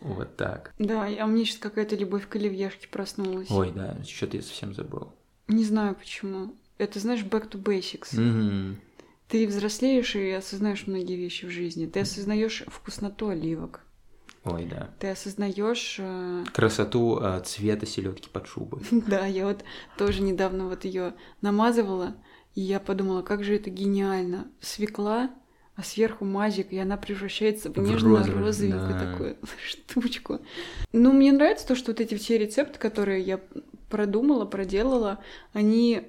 Вот 0.00 0.34
так. 0.36 0.72
Да, 0.78 1.06
а 1.20 1.26
мне 1.26 1.44
сейчас 1.44 1.58
какая-то 1.58 1.94
любовь 1.94 2.26
к 2.26 2.36
оливьешке 2.36 2.88
проснулась. 2.88 3.50
Ой, 3.50 3.70
да, 3.74 3.98
что-то 4.02 4.38
я 4.38 4.42
совсем 4.42 4.72
забыл. 4.72 5.12
Не 5.48 5.64
знаю 5.64 5.94
почему. 5.94 6.54
Это, 6.78 6.98
знаешь, 6.98 7.22
back 7.22 7.50
to 7.50 7.62
basics. 7.62 8.14
Угу. 8.14 8.76
Ты 9.28 9.46
взрослеешь 9.46 10.14
и 10.14 10.30
осознаешь 10.30 10.86
многие 10.86 11.16
вещи 11.16 11.46
в 11.46 11.50
жизни. 11.50 11.86
Ты 11.86 12.00
осознаешь 12.00 12.64
вкусноту 12.66 13.28
оливок. 13.28 13.80
Ой, 14.44 14.64
да. 14.64 14.90
Ты 15.00 15.08
осознаешь 15.08 15.96
э... 15.98 16.44
красоту 16.52 17.18
э, 17.20 17.42
цвета 17.44 17.84
селедки 17.86 18.28
под 18.28 18.46
шубой. 18.46 18.82
да, 18.90 19.26
я 19.26 19.46
вот 19.46 19.64
тоже 19.98 20.22
недавно 20.22 20.68
вот 20.68 20.84
ее 20.84 21.14
намазывала, 21.40 22.14
и 22.54 22.60
я 22.60 22.78
подумала, 22.78 23.22
как 23.22 23.42
же 23.42 23.56
это 23.56 23.70
гениально. 23.70 24.46
Свекла, 24.60 25.30
а 25.74 25.82
сверху 25.82 26.24
мазик, 26.24 26.72
и 26.72 26.78
она 26.78 26.96
превращается 26.96 27.70
в 27.70 27.76
нежно-розовенькую 27.76 28.92
да. 28.92 29.10
такую 29.10 29.36
штучку. 29.66 30.40
Ну, 30.92 31.12
мне 31.12 31.32
нравится 31.32 31.66
то, 31.66 31.74
что 31.74 31.90
вот 31.90 32.00
эти 32.00 32.14
все 32.14 32.38
рецепты, 32.38 32.78
которые 32.78 33.22
я 33.22 33.40
продумала, 33.88 34.44
проделала, 34.44 35.18
они 35.52 36.02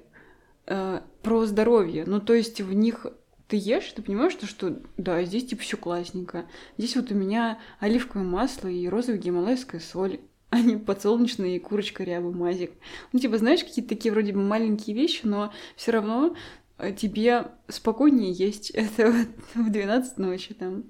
э, 0.66 1.00
про 1.22 1.46
здоровье. 1.46 2.04
Ну, 2.06 2.20
то 2.20 2.34
есть 2.34 2.60
в 2.60 2.72
них 2.72 3.06
ты 3.48 3.56
ешь, 3.56 3.90
ты 3.92 4.02
понимаешь, 4.02 4.32
что, 4.32 4.46
что 4.46 4.78
да, 4.96 5.22
здесь 5.24 5.46
типа 5.46 5.62
все 5.62 5.76
классненько. 5.76 6.46
Здесь 6.76 6.96
вот 6.96 7.10
у 7.10 7.14
меня 7.14 7.58
оливковое 7.80 8.24
масло 8.24 8.68
и 8.68 8.86
розовая 8.86 9.18
гималайская 9.18 9.80
соль, 9.80 10.20
а 10.50 10.60
не 10.60 10.76
подсолнечная 10.76 11.56
и 11.56 11.58
курочка 11.58 12.04
рябы 12.04 12.32
мазик. 12.32 12.72
Ну, 13.12 13.18
типа, 13.18 13.38
знаешь, 13.38 13.64
какие-то 13.64 13.88
такие 13.88 14.12
вроде 14.12 14.32
бы 14.32 14.40
маленькие 14.40 14.94
вещи, 14.94 15.22
но 15.24 15.52
все 15.76 15.92
равно 15.92 16.36
э, 16.76 16.92
тебе 16.92 17.48
спокойнее 17.68 18.32
есть 18.32 18.70
это 18.74 19.12
в 19.54 19.70
12 19.70 20.18
ночи 20.18 20.54
там. 20.54 20.84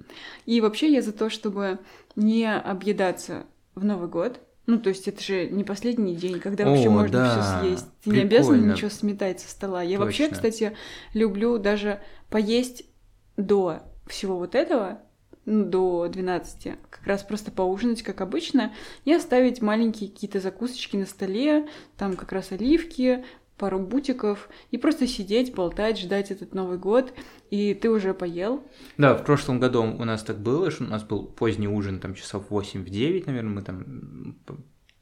И 0.45 0.61
вообще 0.61 0.92
я 0.92 1.00
за 1.00 1.12
то, 1.12 1.30
чтобы 1.30 1.78
не 2.16 2.52
объедаться 2.52 3.46
в 3.77 3.85
Новый 3.85 4.09
год, 4.09 4.40
ну, 4.68 4.78
то 4.78 4.90
есть 4.90 5.09
это 5.09 5.22
же 5.22 5.48
не 5.48 5.64
последний 5.64 6.14
день, 6.14 6.40
когда 6.40 6.64
О, 6.64 6.68
вообще 6.68 6.90
можно 6.90 7.11
да. 7.11 7.31
все 7.31 7.61
съесть. 7.61 7.87
Ты 8.04 8.11
Прикольно. 8.11 8.16
не 8.16 8.22
обязан 8.22 8.68
ничего 8.68 8.90
сметать 8.90 9.40
со 9.40 9.48
стола. 9.48 9.83
Я 9.83 9.96
Точно. 9.96 10.04
вообще, 10.04 10.28
кстати, 10.28 10.76
люблю 11.14 11.57
даже 11.57 12.02
поесть 12.28 12.85
до 13.38 13.81
всего 14.07 14.37
вот 14.37 14.54
этого, 14.54 15.00
ну, 15.46 15.64
до 15.64 16.07
12, 16.09 16.74
как 16.90 17.07
раз 17.07 17.22
просто 17.22 17.50
поужинать, 17.50 18.02
как 18.02 18.20
обычно, 18.20 18.74
и 19.07 19.12
оставить 19.14 19.62
маленькие 19.62 20.11
какие-то 20.11 20.38
закусочки 20.38 20.98
на 20.98 21.07
столе, 21.07 21.66
там 21.96 22.14
как 22.14 22.33
раз 22.33 22.52
оливки, 22.52 23.24
пару 23.59 23.79
бутиков, 23.79 24.49
и 24.71 24.79
просто 24.79 25.07
сидеть, 25.07 25.55
болтать, 25.55 25.99
ждать 25.99 26.31
этот 26.31 26.55
Новый 26.55 26.79
год. 26.79 27.12
И 27.51 27.75
ты 27.75 27.90
уже 27.90 28.14
поел? 28.14 28.62
Да, 28.97 29.14
в 29.14 29.25
прошлом 29.25 29.61
году 29.61 29.83
у 29.83 30.05
нас 30.05 30.23
так 30.23 30.38
было, 30.38 30.71
что 30.71 30.85
у 30.85 30.88
нас 30.88 31.03
был 31.03 31.27
поздний 31.27 31.68
ужин, 31.68 32.01
там 32.01 32.14
часов 32.14 32.44
8 32.49 32.85
в 32.85 32.88
9, 32.88 33.27
наверное, 33.27 33.53
мы 33.53 33.62
там 33.62 34.35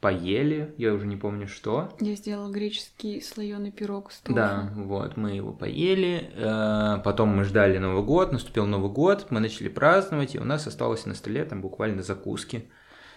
поели, 0.01 0.75
я 0.77 0.93
уже 0.93 1.07
не 1.07 1.17
помню 1.17 1.49
что. 1.49 1.91
Я 2.01 2.15
сделала 2.15 2.51
греческий 2.51 3.21
слоеный 3.21 3.73
пирог 3.73 4.13
с 4.13 4.21
тофу. 4.21 4.37
Да, 4.37 4.71
вот, 4.77 5.17
мы 5.17 5.33
его 5.33 5.53
поели, 5.53 6.31
э, 6.35 6.99
потом 7.03 7.31
мы 7.31 7.45
ждали 7.45 7.79
Новый 7.79 8.05
год, 8.05 8.31
наступил 8.31 8.67
Новый 8.67 8.91
год, 8.91 9.27
мы 9.31 9.41
начали 9.41 9.69
праздновать, 9.69 10.35
и 10.35 10.39
у 10.39 10.45
нас 10.45 10.67
осталось 10.67 11.07
на 11.07 11.15
столе 11.15 11.45
там 11.45 11.61
буквально 11.61 12.03
закуски 12.03 12.71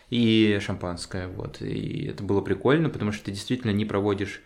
и 0.09 0.57
шампанское, 0.61 1.27
вот, 1.27 1.61
и 1.61 2.07
это 2.07 2.23
было 2.23 2.41
прикольно, 2.41 2.89
потому 2.89 3.11
что 3.11 3.25
ты 3.25 3.31
действительно 3.31 3.71
не 3.71 3.85
проводишь 3.85 4.41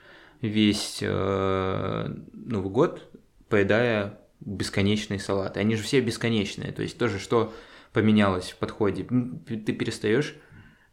весь 0.47 0.99
э, 1.01 2.15
Новый 2.33 2.71
год, 2.71 3.09
поедая 3.47 4.19
бесконечные 4.41 5.19
салаты. 5.19 5.59
Они 5.59 5.75
же 5.75 5.83
все 5.83 6.01
бесконечные. 6.01 6.71
То 6.71 6.81
есть 6.81 6.97
тоже, 6.97 7.17
что 7.17 7.53
поменялось 7.93 8.51
в 8.51 8.57
подходе. 8.57 9.03
Ты 9.03 9.73
перестаешь 9.73 10.35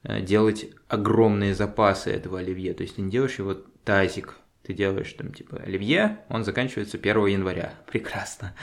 э, 0.05 0.21
делать 0.21 0.71
огромные 0.89 1.55
запасы 1.55 2.11
этого 2.11 2.39
оливье. 2.39 2.75
То 2.75 2.83
есть 2.83 2.97
ты 2.97 3.03
не 3.03 3.11
делаешь 3.11 3.39
его 3.39 3.55
тазик. 3.85 4.37
Ты 4.63 4.73
делаешь 4.73 5.13
там 5.15 5.33
типа 5.33 5.57
оливье, 5.57 6.19
он 6.29 6.45
заканчивается 6.45 6.99
1 6.99 7.27
января. 7.27 7.75
Прекрасно. 7.87 8.55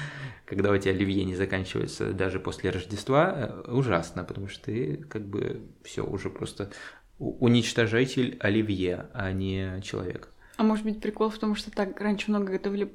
Когда 0.45 0.71
у 0.71 0.78
тебя 0.78 0.91
оливье 0.91 1.26
не 1.26 1.36
заканчивается 1.36 2.13
даже 2.13 2.39
после 2.39 2.69
Рождества, 2.69 3.34
э, 3.36 3.71
ужасно, 3.71 4.23
потому 4.23 4.47
что 4.47 4.65
ты 4.65 5.04
как 5.10 5.28
бы 5.28 5.63
все 5.84 6.06
уже 6.06 6.30
просто 6.30 6.71
уничтожатель 7.19 8.38
оливье, 8.39 9.10
а 9.13 9.34
не 9.34 9.82
человек. 9.82 10.30
А 10.57 10.63
может 10.63 10.83
быть 10.83 10.99
прикол 10.99 11.29
в 11.29 11.37
том, 11.37 11.55
что 11.55 11.71
так 11.71 11.99
раньше 12.01 12.31
много 12.31 12.53
готовили 12.53 12.91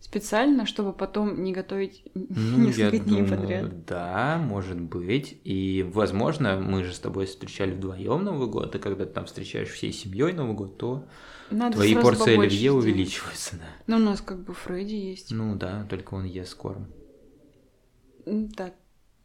специально, 0.00 0.66
чтобы 0.66 0.92
потом 0.92 1.42
не 1.42 1.52
готовить 1.52 2.02
ну, 2.14 2.66
несколько 2.66 2.98
дней 2.98 3.22
думаю, 3.22 3.28
подряд. 3.28 3.84
Да, 3.86 4.38
может 4.38 4.80
быть. 4.80 5.40
И, 5.44 5.82
возможно, 5.82 6.58
мы 6.60 6.84
же 6.84 6.92
с 6.92 6.98
тобой 6.98 7.26
встречали 7.26 7.72
вдвоем 7.72 8.24
Новый 8.24 8.48
год, 8.48 8.74
и 8.74 8.78
когда 8.78 9.04
ты 9.04 9.12
там 9.12 9.26
встречаешь 9.26 9.68
всей 9.68 9.92
семьей 9.92 10.32
Новый 10.32 10.54
год, 10.54 10.78
то 10.78 11.06
Надо 11.50 11.76
твои 11.76 11.94
порции 11.94 12.38
оливье 12.38 12.72
увеличиваются. 12.72 13.56
Да. 13.56 13.64
Ну, 13.86 13.96
у 13.96 14.00
нас 14.00 14.20
как 14.20 14.42
бы 14.44 14.54
Фредди 14.54 14.94
есть. 14.94 15.30
Ну 15.30 15.56
да, 15.56 15.86
только 15.88 16.14
он 16.14 16.24
ест 16.24 16.54
корм. 16.54 16.88
Так, 18.56 18.74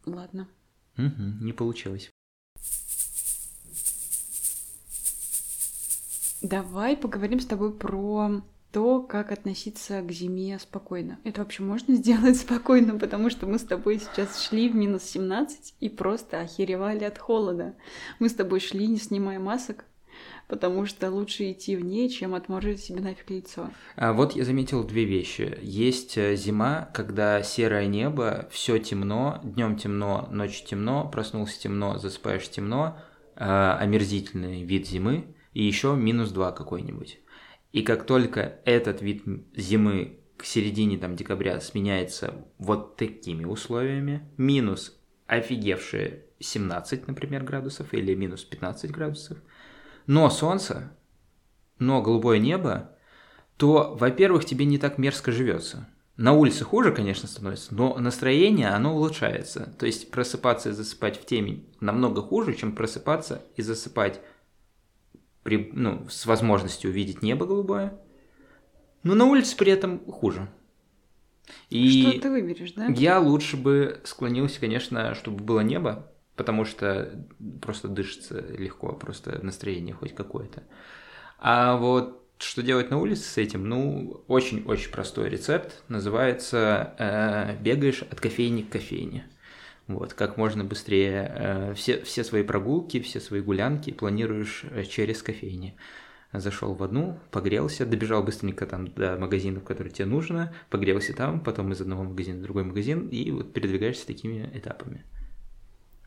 ладно. 0.04 0.48
Угу, 0.98 1.44
не 1.44 1.52
получилось. 1.52 2.09
Давай 6.42 6.96
поговорим 6.96 7.40
с 7.40 7.46
тобой 7.46 7.72
про 7.72 8.42
то, 8.72 9.02
как 9.02 9.32
относиться 9.32 10.00
к 10.00 10.10
зиме 10.10 10.58
спокойно. 10.58 11.18
Это 11.24 11.42
вообще 11.42 11.62
можно 11.62 11.94
сделать 11.96 12.36
спокойно, 12.36 12.98
потому 12.98 13.30
что 13.30 13.46
мы 13.46 13.58
с 13.58 13.64
тобой 13.64 13.98
сейчас 13.98 14.42
шли 14.42 14.68
в 14.68 14.74
минус 14.74 15.02
17 15.02 15.74
и 15.80 15.88
просто 15.88 16.40
охеревали 16.40 17.04
от 17.04 17.18
холода. 17.18 17.74
Мы 18.18 18.28
с 18.28 18.34
тобой 18.34 18.60
шли, 18.60 18.86
не 18.86 18.96
снимая 18.96 19.38
масок, 19.38 19.84
потому 20.48 20.86
что 20.86 21.10
лучше 21.10 21.52
идти 21.52 21.76
в 21.76 21.84
ней, 21.84 22.08
чем 22.08 22.34
отморозить 22.34 22.84
себе 22.84 23.00
нафиг 23.00 23.30
лицо. 23.30 23.70
А 23.96 24.12
вот 24.12 24.32
я 24.32 24.44
заметил 24.44 24.84
две 24.84 25.04
вещи. 25.04 25.58
Есть 25.62 26.16
э, 26.16 26.36
зима, 26.36 26.90
когда 26.94 27.42
серое 27.42 27.86
небо, 27.86 28.48
все 28.50 28.78
темно, 28.78 29.40
днем 29.42 29.76
темно, 29.76 30.28
ночью 30.30 30.66
темно, 30.66 31.08
проснулся 31.08 31.60
темно, 31.60 31.98
засыпаешь 31.98 32.48
темно, 32.48 32.98
э, 33.36 33.44
омерзительный 33.44 34.64
вид 34.64 34.86
зимы, 34.86 35.34
и 35.52 35.62
еще 35.62 35.94
минус 35.94 36.30
2 36.30 36.52
какой-нибудь. 36.52 37.20
И 37.72 37.82
как 37.82 38.06
только 38.06 38.60
этот 38.64 39.02
вид 39.02 39.22
зимы 39.54 40.20
к 40.36 40.44
середине 40.44 40.98
там, 40.98 41.16
декабря 41.16 41.60
сменяется 41.60 42.46
вот 42.58 42.96
такими 42.96 43.44
условиями, 43.44 44.28
минус 44.36 44.98
офигевшие 45.26 46.24
17, 46.40 47.06
например, 47.06 47.44
градусов 47.44 47.92
или 47.94 48.14
минус 48.14 48.44
15 48.44 48.90
градусов, 48.90 49.38
но 50.06 50.28
солнце, 50.30 50.96
но 51.78 52.02
голубое 52.02 52.38
небо, 52.38 52.96
то, 53.56 53.94
во-первых, 53.94 54.44
тебе 54.44 54.64
не 54.64 54.78
так 54.78 54.98
мерзко 54.98 55.30
живется. 55.30 55.88
На 56.16 56.32
улице 56.32 56.64
хуже, 56.64 56.92
конечно, 56.92 57.28
становится, 57.28 57.74
но 57.74 57.96
настроение, 57.96 58.68
оно 58.68 58.94
улучшается. 58.96 59.74
То 59.78 59.86
есть 59.86 60.10
просыпаться 60.10 60.70
и 60.70 60.72
засыпать 60.72 61.18
в 61.20 61.24
темень 61.24 61.68
намного 61.80 62.20
хуже, 62.22 62.54
чем 62.54 62.74
просыпаться 62.74 63.44
и 63.56 63.62
засыпать 63.62 64.20
при, 65.42 65.70
ну, 65.72 66.08
с 66.08 66.26
возможностью 66.26 66.90
увидеть 66.90 67.22
небо 67.22 67.46
голубое, 67.46 67.98
но 69.02 69.14
на 69.14 69.24
улице 69.24 69.56
при 69.56 69.72
этом 69.72 70.04
хуже. 70.10 70.48
И 71.68 72.02
Что 72.02 72.20
ты 72.20 72.30
выберешь, 72.30 72.72
да? 72.72 72.86
Я 72.86 73.18
лучше 73.18 73.56
бы 73.56 74.00
склонился, 74.04 74.60
конечно, 74.60 75.14
чтобы 75.14 75.42
было 75.42 75.60
небо, 75.60 76.12
потому 76.36 76.64
что 76.64 77.26
просто 77.60 77.88
дышится 77.88 78.40
легко, 78.40 78.92
просто 78.92 79.44
настроение 79.44 79.94
хоть 79.94 80.14
какое-то. 80.14 80.62
А 81.38 81.76
вот 81.76 82.20
что 82.38 82.62
делать 82.62 82.90
на 82.90 82.98
улице 82.98 83.22
с 83.22 83.36
этим? 83.38 83.68
Ну, 83.68 84.24
очень-очень 84.26 84.90
простой 84.90 85.28
рецепт. 85.28 85.82
Называется 85.88 86.94
э, 86.98 87.56
«Бегаешь 87.60 88.02
от 88.02 88.20
кофейни 88.20 88.62
к 88.62 88.70
кофейне». 88.70 89.28
Вот, 89.90 90.14
как 90.14 90.36
можно 90.36 90.62
быстрее 90.62 91.32
э, 91.34 91.74
все, 91.74 92.00
все 92.02 92.22
свои 92.22 92.44
прогулки, 92.44 93.00
все 93.00 93.18
свои 93.18 93.40
гулянки 93.40 93.90
планируешь 93.90 94.64
э, 94.70 94.84
через 94.84 95.20
кофейни. 95.20 95.74
Зашел 96.32 96.74
в 96.74 96.82
одну, 96.84 97.18
погрелся, 97.32 97.84
добежал 97.84 98.22
быстренько 98.22 98.66
там 98.66 98.86
до 98.86 99.16
магазинов, 99.16 99.64
которые 99.64 99.92
тебе 99.92 100.04
нужно, 100.06 100.54
погрелся 100.68 101.12
там, 101.12 101.40
потом 101.40 101.72
из 101.72 101.80
одного 101.80 102.04
магазина 102.04 102.38
в 102.38 102.42
другой 102.42 102.62
магазин, 102.62 103.08
и 103.08 103.32
вот 103.32 103.52
передвигаешься 103.52 104.06
такими 104.06 104.48
этапами. 104.54 105.02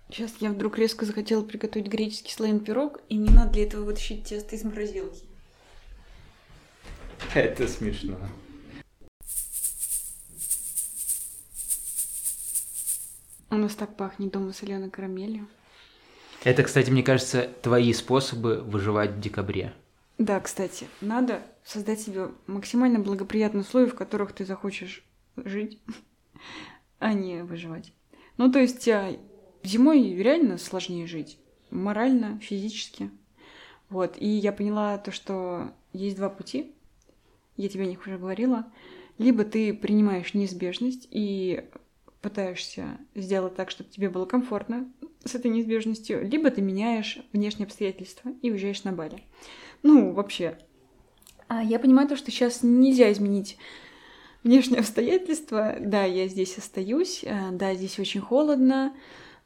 Сейчас 0.10 0.34
я 0.39 0.52
вдруг 0.52 0.78
резко 0.78 1.04
захотела 1.04 1.43
приготовить 1.43 1.88
греческий 1.88 2.32
слоеный 2.32 2.62
пирог, 2.62 3.02
и 3.10 3.19
мне 3.19 3.32
надо 3.32 3.52
для 3.52 3.63
этого 3.63 3.84
вытащить 3.84 4.24
тесто 4.24 4.56
из 4.56 4.63
морозилки. 4.63 5.24
Это 7.34 7.67
смешно. 7.67 8.17
У 13.54 13.58
нас 13.58 13.76
так 13.76 13.96
пахнет 13.96 14.32
дома 14.32 14.54
соленой 14.54 14.89
карамелью. 14.89 15.48
Это, 16.44 16.63
кстати, 16.63 16.89
мне 16.89 17.04
кажется, 17.04 17.50
твои 17.62 17.94
способы 17.94 18.62
выживать 18.62 19.12
в 19.12 19.20
декабре. 19.20 19.74
Да, 20.18 20.39
кстати, 20.39 20.88
надо 21.02 21.42
создать 21.63 22.02
себе 22.02 22.32
максимально 22.48 23.00
благоприятные 23.00 23.62
условия, 23.62 23.89
в 23.89 23.96
которых 23.96 24.34
ты 24.34 24.46
захочешь 24.46 25.04
жить, 25.38 25.80
а 27.00 27.13
не 27.13 27.44
выживать. 27.44 27.94
Ну, 28.38 28.52
то 28.52 28.60
есть 28.60 28.88
а, 28.88 29.16
зимой 29.63 30.13
реально 30.16 30.58
сложнее 30.58 31.08
жить. 31.08 31.38
Морально, 31.70 32.39
физически. 32.39 33.10
Вот. 33.89 34.16
И 34.18 34.28
я 34.28 34.52
поняла 34.52 34.98
то, 34.98 35.12
что 35.12 35.72
есть 35.94 36.18
два 36.18 36.30
пути 36.30 36.74
я 37.58 37.70
тебе 37.70 37.84
о 37.84 37.88
них 37.88 38.06
уже 38.06 38.18
говорила, 38.18 38.66
либо 39.18 39.44
ты 39.44 39.74
принимаешь 39.74 40.34
неизбежность 40.34 41.08
и 41.12 41.66
пытаешься 42.23 42.97
сделать 43.13 43.55
так, 43.55 43.69
чтобы 43.69 43.89
тебе 43.91 44.09
было 44.09 44.25
комфортно 44.25 44.89
с 45.23 45.36
этой 45.36 45.51
неизбежностью, 45.51 46.27
либо 46.27 46.49
ты 46.49 46.62
меняешь 46.62 47.19
внешние 47.33 47.65
обстоятельства 47.65 48.31
и 48.41 48.49
уезжаешь 48.49 48.83
на 48.83 48.93
Бали. 48.93 49.23
Ну, 49.83 50.13
вообще. 50.13 50.57
А 51.47 51.62
я 51.62 51.77
понимаю 51.77 52.07
то, 52.07 52.15
что 52.15 52.31
сейчас 52.31 52.63
нельзя 52.63 53.12
изменить 53.12 53.57
внешние 54.43 54.79
обстоятельства. 54.79 55.75
Да, 55.79 56.05
я 56.05 56.27
здесь 56.27 56.57
остаюсь, 56.57 57.23
э, 57.23 57.51
да, 57.51 57.75
здесь 57.75 57.99
очень 57.99 58.21
холодно, 58.21 58.95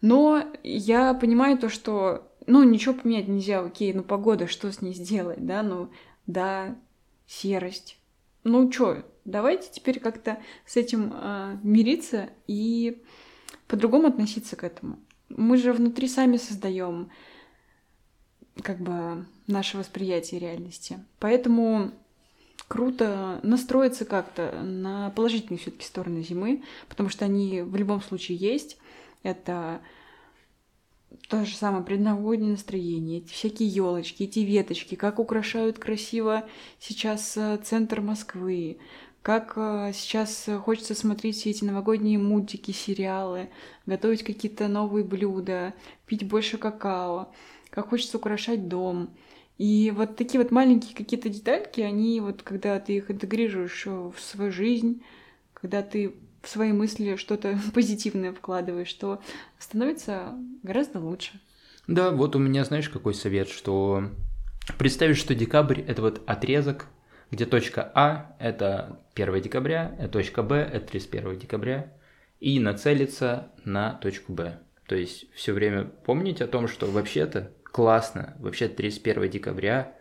но 0.01 0.43
я 0.63 1.13
понимаю 1.15 1.57
то, 1.57 1.69
что, 1.69 2.31
ну, 2.45 2.63
ничего 2.63 2.93
поменять 2.93 3.27
нельзя, 3.27 3.59
окей, 3.59 3.91
ну, 3.93 4.03
погода, 4.03 4.47
что 4.47 4.71
с 4.71 4.81
ней 4.81 4.93
сделать, 4.93 5.43
да, 5.45 5.63
ну, 5.63 5.89
да, 6.27 6.75
серость. 7.25 7.97
Ну 8.43 8.69
чё, 8.69 9.03
давайте 9.27 9.69
теперь 9.71 9.99
как-то 9.99 10.39
с 10.65 10.75
этим 10.77 11.13
э, 11.13 11.57
мириться 11.61 12.29
и 12.47 13.03
по-другому 13.67 14.07
относиться 14.07 14.55
к 14.55 14.63
этому. 14.63 14.97
Мы 15.29 15.57
же 15.57 15.73
внутри 15.73 16.07
сами 16.07 16.37
создаем 16.37 17.11
как 18.63 18.79
бы 18.79 19.25
наше 19.45 19.77
восприятие 19.77 20.39
реальности. 20.39 21.03
Поэтому 21.19 21.91
круто 22.67 23.39
настроиться 23.43 24.05
как-то 24.05 24.61
на 24.63 25.11
положительные 25.11 25.59
все-таки 25.59 25.85
стороны 25.85 26.23
зимы, 26.23 26.63
потому 26.89 27.09
что 27.09 27.25
они 27.25 27.61
в 27.61 27.75
любом 27.75 28.01
случае 28.01 28.37
есть. 28.37 28.77
Это 29.23 29.81
то 31.29 31.45
же 31.45 31.55
самое 31.55 31.83
предновогоднее 31.83 32.51
настроение, 32.51 33.19
эти 33.19 33.31
всякие 33.31 33.69
елочки, 33.69 34.23
эти 34.23 34.39
веточки, 34.39 34.95
как 34.95 35.19
украшают 35.19 35.79
красиво 35.79 36.47
сейчас 36.79 37.35
э, 37.37 37.59
центр 37.63 38.01
Москвы, 38.01 38.77
как 39.21 39.53
э, 39.56 39.91
сейчас 39.93 40.49
хочется 40.63 40.95
смотреть 40.95 41.38
все 41.38 41.49
эти 41.49 41.63
новогодние 41.63 42.17
мультики, 42.17 42.71
сериалы, 42.71 43.49
готовить 43.86 44.23
какие-то 44.23 44.67
новые 44.67 45.03
блюда, 45.03 45.73
пить 46.06 46.27
больше 46.27 46.58
какао, 46.58 47.32
как 47.69 47.89
хочется 47.89 48.17
украшать 48.17 48.67
дом. 48.67 49.10
И 49.58 49.91
вот 49.95 50.15
такие 50.15 50.41
вот 50.41 50.51
маленькие 50.51 50.95
какие-то 50.95 51.30
детальки, 51.30 51.82
они 51.82 52.21
вот, 52.21 52.43
когда 52.43 52.80
ты 52.80 52.97
их 52.97 53.10
интегрируешь 53.10 53.86
в 53.86 54.15
свою 54.19 54.51
жизнь, 54.51 55.01
когда 55.53 55.82
ты 55.82 56.13
в 56.41 56.49
свои 56.49 56.71
мысли 56.71 57.15
что-то 57.15 57.60
позитивное 57.73 58.34
вкладываешь, 58.34 58.93
то 58.93 59.21
становится 59.60 60.34
гораздо 60.63 60.99
лучше. 60.99 61.39
Да, 61.88 62.12
вот 62.12 62.36
у 62.36 62.39
меня, 62.39 62.65
знаешь, 62.65 62.89
какой 62.89 63.13
совет, 63.13 63.49
что 63.49 64.10
представить, 64.77 65.17
что 65.17 65.34
декабрь– 65.36 65.82
это 65.88 66.01
вот 66.01 66.21
отрезок, 66.27 66.88
где 67.31 67.45
точка 67.45 67.91
А– 67.93 68.35
это 68.39 68.99
1 69.15 69.41
декабря, 69.41 69.95
а 69.99 70.07
точка 70.07 70.43
Б– 70.43 70.55
это 70.73 70.87
31 70.87 71.39
декабря, 71.39 71.93
и 72.39 72.59
нацелиться 72.59 73.51
на 73.65 73.93
точку 73.93 74.33
Б. 74.33 74.59
То 74.87 74.95
есть 74.95 75.31
все 75.33 75.53
время 75.53 75.85
помнить 75.85 76.41
о 76.41 76.47
том, 76.47 76.67
что 76.67 76.85
вообще-то 76.85 77.51
классно, 77.63 78.35
вообще 78.39 78.67
31 78.67 79.29
декабря, 79.29 79.95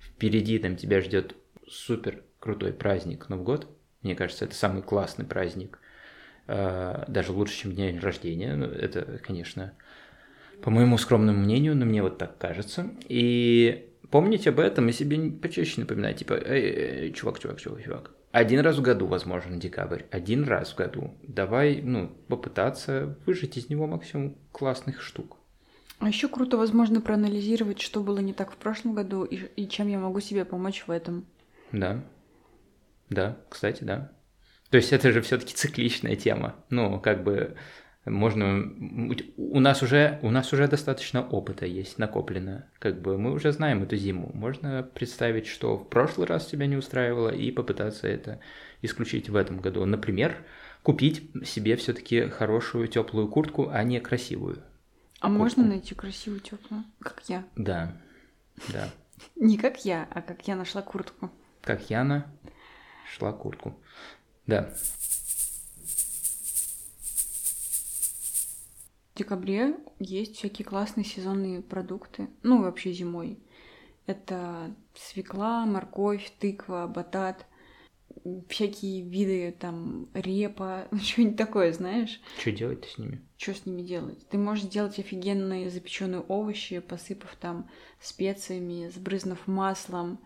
впереди 0.00 0.58
там 0.58 0.76
тебя 0.76 1.00
ждет 1.00 1.36
супер 1.68 2.22
крутой 2.38 2.72
праздник 2.72 3.28
Новый 3.28 3.44
год. 3.44 3.68
Мне 4.02 4.14
кажется, 4.14 4.46
это 4.46 4.54
самый 4.54 4.82
классный 4.82 5.26
праздник– 5.26 5.78
Э, 6.52 7.04
даже 7.06 7.30
лучше, 7.30 7.56
чем 7.56 7.76
день 7.76 8.00
рождения. 8.00 8.56
Ну, 8.56 8.66
это, 8.66 9.20
конечно, 9.22 9.72
по 10.62 10.70
моему 10.70 10.98
скромному 10.98 11.38
мнению, 11.38 11.76
но 11.76 11.86
мне 11.86 12.02
вот 12.02 12.18
так 12.18 12.38
кажется. 12.38 12.90
И 13.08 13.89
помнить 14.10 14.46
об 14.46 14.60
этом 14.60 14.88
и 14.88 14.92
себе 14.92 15.30
почаще 15.30 15.80
напоминать, 15.80 16.18
типа, 16.18 16.34
эй, 16.34 17.04
эй, 17.04 17.12
чувак, 17.12 17.38
чувак, 17.38 17.60
чувак, 17.60 17.82
чувак. 17.82 18.10
Один 18.32 18.60
раз 18.60 18.76
в 18.76 18.82
году, 18.82 19.06
возможно, 19.06 19.56
декабрь. 19.56 20.02
Один 20.10 20.44
раз 20.44 20.72
в 20.72 20.76
году. 20.76 21.14
Давай, 21.22 21.80
ну, 21.82 22.08
попытаться 22.28 23.18
выжить 23.26 23.56
из 23.56 23.68
него 23.68 23.86
максимум 23.86 24.36
классных 24.52 25.02
штук. 25.02 25.36
А 25.98 26.08
еще 26.08 26.28
круто, 26.28 26.56
возможно, 26.56 27.00
проанализировать, 27.00 27.80
что 27.80 28.00
было 28.02 28.20
не 28.20 28.32
так 28.32 28.52
в 28.52 28.56
прошлом 28.56 28.94
году 28.94 29.24
и, 29.24 29.36
и 29.56 29.68
чем 29.68 29.88
я 29.88 29.98
могу 29.98 30.20
себе 30.20 30.44
помочь 30.44 30.84
в 30.86 30.90
этом. 30.90 31.26
Да. 31.72 32.02
Да, 33.10 33.36
кстати, 33.48 33.84
да. 33.84 34.12
То 34.70 34.76
есть 34.76 34.92
это 34.92 35.10
же 35.10 35.20
все-таки 35.20 35.52
цикличная 35.52 36.14
тема. 36.14 36.54
Ну, 36.70 37.00
как 37.00 37.24
бы 37.24 37.56
можно 38.06 38.72
у 39.36 39.60
нас 39.60 39.82
уже 39.82 40.18
у 40.22 40.30
нас 40.30 40.52
уже 40.52 40.66
достаточно 40.68 41.22
опыта 41.22 41.66
есть 41.66 41.98
накоплено 41.98 42.66
как 42.78 43.00
бы 43.02 43.18
мы 43.18 43.32
уже 43.32 43.52
знаем 43.52 43.82
эту 43.82 43.96
зиму. 43.96 44.30
Можно 44.32 44.82
представить 44.82 45.46
что 45.46 45.76
в 45.76 45.88
прошлый 45.88 46.26
раз 46.26 46.46
тебя 46.46 46.66
не 46.66 46.76
устраивало 46.76 47.28
и 47.28 47.50
попытаться 47.50 48.08
это 48.08 48.40
исключить 48.80 49.28
в 49.28 49.36
этом 49.36 49.60
году. 49.60 49.84
Например 49.84 50.34
купить 50.82 51.30
себе 51.44 51.76
все-таки 51.76 52.28
хорошую 52.28 52.88
теплую 52.88 53.28
куртку 53.28 53.68
а 53.70 53.84
не 53.84 54.00
красивую 54.00 54.62
а 55.20 55.26
куртку. 55.26 55.38
можно 55.38 55.64
найти 55.64 55.94
красивую 55.94 56.40
теплую 56.40 56.84
как 57.00 57.22
я. 57.28 57.44
Да. 57.56 57.92
Да. 58.68 58.88
Не 59.36 59.58
как 59.58 59.84
я 59.84 60.08
а 60.10 60.22
как 60.22 60.48
я 60.48 60.56
нашла 60.56 60.80
куртку. 60.80 61.30
Как 61.60 61.90
Яна 61.90 62.26
шла 63.14 63.32
куртку. 63.32 63.78
Да. 64.46 64.72
Декабре 69.20 69.76
есть 69.98 70.36
всякие 70.36 70.64
классные 70.64 71.04
сезонные 71.04 71.62
продукты. 71.62 72.28
Ну, 72.42 72.62
вообще 72.62 72.92
зимой. 72.92 73.38
Это 74.06 74.74
свекла, 74.94 75.66
морковь, 75.66 76.32
тыква, 76.38 76.90
батат, 76.92 77.46
всякие 78.48 79.02
виды 79.02 79.54
там 79.58 80.08
репа, 80.14 80.88
что-нибудь 81.02 81.36
такое, 81.36 81.72
знаешь. 81.72 82.20
Что 82.38 82.50
делать 82.50 82.84
с 82.86 82.98
ними? 82.98 83.20
Что 83.36 83.54
с 83.54 83.66
ними 83.66 83.82
делать? 83.82 84.26
Ты 84.28 84.38
можешь 84.38 84.64
сделать 84.64 84.98
офигенные 84.98 85.70
запеченные 85.70 86.20
овощи, 86.22 86.80
посыпав 86.80 87.36
там 87.36 87.70
специями, 88.00 88.88
сбрызнув 88.88 89.46
маслом, 89.46 90.18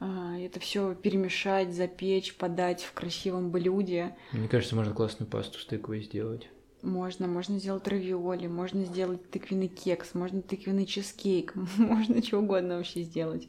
а, 0.00 0.36
это 0.36 0.58
все 0.58 0.96
перемешать, 0.96 1.72
запечь, 1.72 2.34
подать 2.34 2.82
в 2.82 2.92
красивом 2.92 3.52
блюде. 3.52 4.16
Мне 4.32 4.48
кажется, 4.48 4.74
можно 4.74 4.92
классную 4.92 5.30
пасту 5.30 5.60
с 5.60 5.64
тыквой 5.64 6.02
сделать. 6.02 6.48
Можно, 6.82 7.28
можно 7.28 7.58
сделать 7.58 7.86
равиоли, 7.86 8.48
можно 8.48 8.84
сделать 8.84 9.30
тыквенный 9.30 9.68
кекс, 9.68 10.14
можно 10.14 10.42
тыквенный 10.42 10.84
чизкейк, 10.84 11.54
можно 11.78 12.20
чего 12.22 12.40
угодно 12.40 12.76
вообще 12.76 13.02
сделать. 13.02 13.48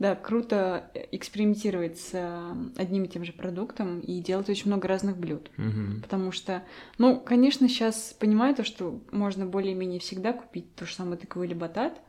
Да, 0.00 0.16
круто 0.16 0.90
экспериментировать 1.12 2.00
с 2.00 2.10
э, 2.14 2.54
одним 2.76 3.04
и 3.04 3.08
тем 3.08 3.24
же 3.24 3.32
продуктом 3.32 4.00
и 4.00 4.20
делать 4.20 4.48
очень 4.50 4.66
много 4.66 4.88
разных 4.88 5.16
блюд. 5.16 5.52
Угу. 5.56 6.02
Потому 6.02 6.32
что, 6.32 6.64
ну, 6.98 7.20
конечно, 7.20 7.68
сейчас 7.68 8.14
понимаю 8.18 8.56
то, 8.56 8.64
что 8.64 9.00
можно 9.12 9.46
более-менее 9.46 10.00
всегда 10.00 10.32
купить 10.32 10.74
то 10.74 10.84
же 10.84 10.94
самое 10.94 11.16
тыкву 11.16 11.44
или 11.44 11.54
батат, 11.54 12.00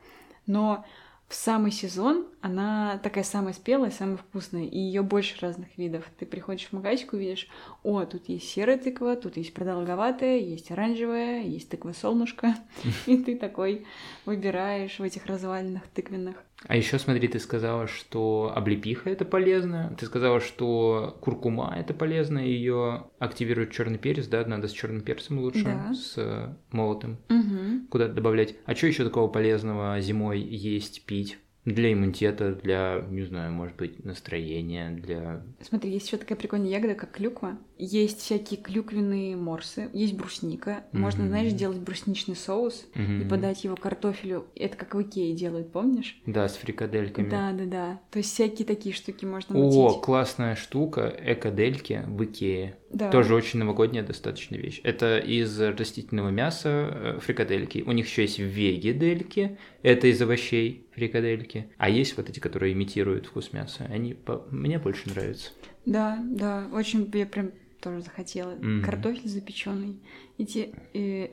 но 0.47 0.83
в 1.27 1.33
самый 1.33 1.71
сезон 1.71 2.27
она 2.41 2.99
такая 3.01 3.23
самая 3.23 3.53
спелая, 3.53 3.89
самая 3.89 4.17
вкусная, 4.17 4.65
и 4.65 4.77
ее 4.77 5.01
больше 5.01 5.39
разных 5.41 5.75
видов. 5.75 6.05
Ты 6.19 6.25
приходишь 6.27 6.67
в 6.67 6.73
магазин, 6.73 7.07
видишь, 7.13 7.47
о, 7.83 8.05
тут 8.05 8.29
есть 8.29 8.47
серая 8.47 8.77
тыква, 8.77 9.15
тут 9.15 9.37
есть 9.37 9.53
продолговатая, 9.53 10.37
есть 10.37 10.69
оранжевая, 10.69 11.41
есть 11.41 11.69
тыква-солнышко, 11.69 12.55
и 13.07 13.17
ты 13.17 13.37
такой 13.37 13.87
выбираешь 14.25 14.99
в 14.99 15.03
этих 15.03 15.25
развалинах 15.25 15.87
тыквенных. 15.87 16.43
А 16.67 16.75
еще 16.75 16.97
смотри, 16.99 17.27
ты 17.27 17.39
сказала, 17.39 17.87
что 17.87 18.51
облепиха 18.55 19.09
это 19.09 19.23
полезно. 19.25 19.95
Ты 19.99 20.05
сказала, 20.05 20.39
что 20.39 21.17
куркума 21.21 21.73
это 21.77 21.93
полезно, 21.93 22.39
ее 22.39 23.05
активирует 23.19 23.71
черный 23.71 23.97
перец, 23.97 24.27
да, 24.27 24.45
надо 24.45 24.67
с 24.67 24.71
черным 24.71 25.01
перцем 25.01 25.39
лучше, 25.39 25.63
Да. 25.63 25.93
с 25.93 26.57
молотым 26.71 27.17
Угу. 27.29 27.87
куда-то 27.89 28.13
добавлять. 28.13 28.55
А 28.65 28.73
что 28.75 28.87
еще 28.87 29.03
такого 29.03 29.27
полезного 29.27 29.99
зимой 30.01 30.39
есть, 30.41 31.05
пить? 31.05 31.37
Для 31.65 31.91
иммунитета, 31.93 32.53
для, 32.53 33.03
не 33.09 33.23
знаю, 33.23 33.51
может 33.51 33.75
быть, 33.75 34.05
настроения, 34.05 34.91
для... 34.91 35.43
Смотри, 35.61 35.91
есть 35.91 36.05
еще 36.07 36.17
такая 36.17 36.37
прикольная 36.37 36.69
ягода, 36.69 36.93
как 36.93 37.11
клюква. 37.11 37.57
Есть 37.77 38.19
всякие 38.19 38.59
клюквенные 38.59 39.35
морсы, 39.35 39.89
есть 39.91 40.13
брусника. 40.13 40.83
Можно, 40.91 41.23
Мгм. 41.23 41.29
знаешь, 41.29 41.51
делать 41.53 41.79
брусничный 41.79 42.35
соус 42.35 42.85
и 42.95 42.99
Мгм. 42.99 43.29
подать 43.29 43.63
его 43.63 43.75
картофелю. 43.75 44.45
Это 44.55 44.77
как 44.77 44.93
в 44.95 45.01
Икее 45.01 45.33
делают, 45.33 45.71
помнишь? 45.71 46.21
Да, 46.27 46.47
с 46.47 46.55
фрикадельками. 46.55 47.29
Да, 47.29 47.51
да, 47.51 47.65
да. 47.65 47.99
То 48.11 48.19
есть 48.19 48.31
всякие 48.31 48.65
такие 48.65 48.93
штуки 48.93 49.25
можно 49.25 49.57
О, 49.59 49.63
мутить. 49.63 50.01
классная 50.03 50.55
штука, 50.55 51.13
экодельки 51.25 52.03
в 52.07 52.23
Икее. 52.23 52.77
Да. 52.91 53.11
Тоже 53.11 53.35
очень 53.35 53.59
новогодняя 53.59 54.05
достаточно 54.05 54.55
вещь. 54.55 54.79
Это 54.83 55.17
из 55.17 55.59
растительного 55.59 56.29
мяса 56.29 56.69
э, 56.69 57.19
фрикадельки. 57.21 57.83
У 57.85 57.91
них 57.91 58.07
еще 58.07 58.21
есть 58.21 58.39
вегедельки, 58.39 59.57
это 59.81 60.07
из 60.07 60.21
овощей 60.21 60.84
фрикадельки. 60.95 61.69
А 61.77 61.89
есть 61.89 62.15
вот 62.17 62.29
эти, 62.29 62.39
которые 62.39 62.73
имитируют 62.73 63.27
вкус 63.27 63.53
мяса. 63.53 63.85
Они 63.89 64.13
по- 64.13 64.47
мне 64.49 64.79
больше 64.79 65.09
нравятся. 65.09 65.51
Да, 65.85 66.19
да, 66.23 66.67
очень 66.73 67.11
я 67.13 67.25
прям 67.25 67.51
тоже 67.81 68.01
захотела. 68.01 68.51
Мгм. 68.55 68.83
Картофель 68.83 69.27
запеченный, 69.29 69.99
эти 70.37 70.73
э, 70.93 71.27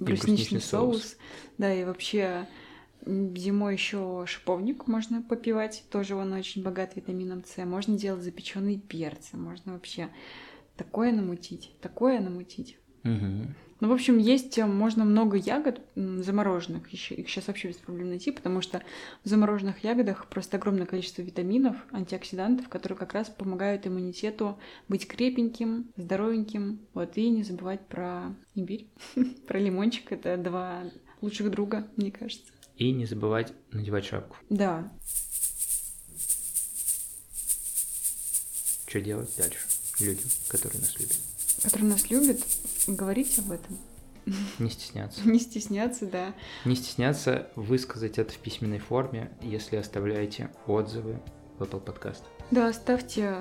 брусничный 0.00 0.60
соус. 0.60 1.02
соус. 1.02 1.16
Да, 1.58 1.74
и 1.74 1.84
вообще 1.84 2.46
зимой 3.04 3.74
еще 3.74 4.24
шиповник 4.26 4.86
можно 4.86 5.22
попивать, 5.22 5.84
тоже 5.90 6.14
он 6.14 6.32
очень 6.32 6.62
богат 6.62 6.96
витамином 6.96 7.44
С. 7.44 7.64
Можно 7.64 7.98
делать 7.98 8.22
запеченные 8.22 8.78
перцы, 8.78 9.36
можно 9.36 9.72
вообще 9.72 10.08
такое 10.76 11.12
намутить, 11.12 11.72
такое 11.80 12.20
намутить. 12.20 12.78
Мгм. 13.02 13.54
Ну, 13.80 13.88
в 13.88 13.92
общем, 13.92 14.18
есть, 14.18 14.58
э, 14.58 14.66
можно 14.66 15.04
много 15.04 15.36
ягод 15.36 15.80
замороженных, 15.94 16.90
еще, 16.90 17.14
их 17.14 17.28
сейчас 17.28 17.46
вообще 17.46 17.68
без 17.68 17.76
проблем 17.76 18.08
найти, 18.08 18.32
потому 18.32 18.60
что 18.60 18.82
в 19.22 19.28
замороженных 19.28 19.84
ягодах 19.84 20.26
просто 20.26 20.56
огромное 20.56 20.86
количество 20.86 21.22
витаминов, 21.22 21.76
антиоксидантов, 21.92 22.68
которые 22.68 22.98
как 22.98 23.14
раз 23.14 23.28
помогают 23.28 23.86
иммунитету 23.86 24.58
быть 24.88 25.06
крепеньким, 25.06 25.92
здоровеньким. 25.96 26.80
Вот, 26.92 27.16
и 27.16 27.28
не 27.30 27.44
забывать 27.44 27.86
про 27.86 28.34
имбирь, 28.56 28.88
про 29.46 29.58
лимончик, 29.60 30.10
это 30.10 30.36
два 30.36 30.82
лучших 31.20 31.48
друга, 31.50 31.86
мне 31.96 32.10
кажется. 32.10 32.52
И 32.76 32.90
не 32.90 33.06
забывать 33.06 33.52
надевать 33.70 34.04
шапку. 34.04 34.36
Да, 34.50 34.90
Что 38.88 39.02
делать 39.02 39.30
дальше 39.36 39.58
людям, 40.00 40.30
которые 40.48 40.80
нас 40.80 40.98
любят? 40.98 41.16
который 41.62 41.84
нас 41.86 42.08
любит, 42.10 42.40
говорить 42.88 43.38
об 43.38 43.52
этом. 43.52 43.78
Не 44.58 44.70
стесняться. 44.70 45.26
Не 45.26 45.38
стесняться, 45.38 46.06
да. 46.06 46.34
Не 46.64 46.74
стесняться 46.74 47.48
высказать 47.56 48.18
это 48.18 48.32
в 48.32 48.38
письменной 48.38 48.78
форме, 48.78 49.30
если 49.40 49.76
оставляете 49.76 50.50
отзывы 50.66 51.20
в 51.58 51.62
Apple 51.62 51.82
Podcast. 51.82 52.22
Да, 52.50 52.72
ставьте 52.72 53.36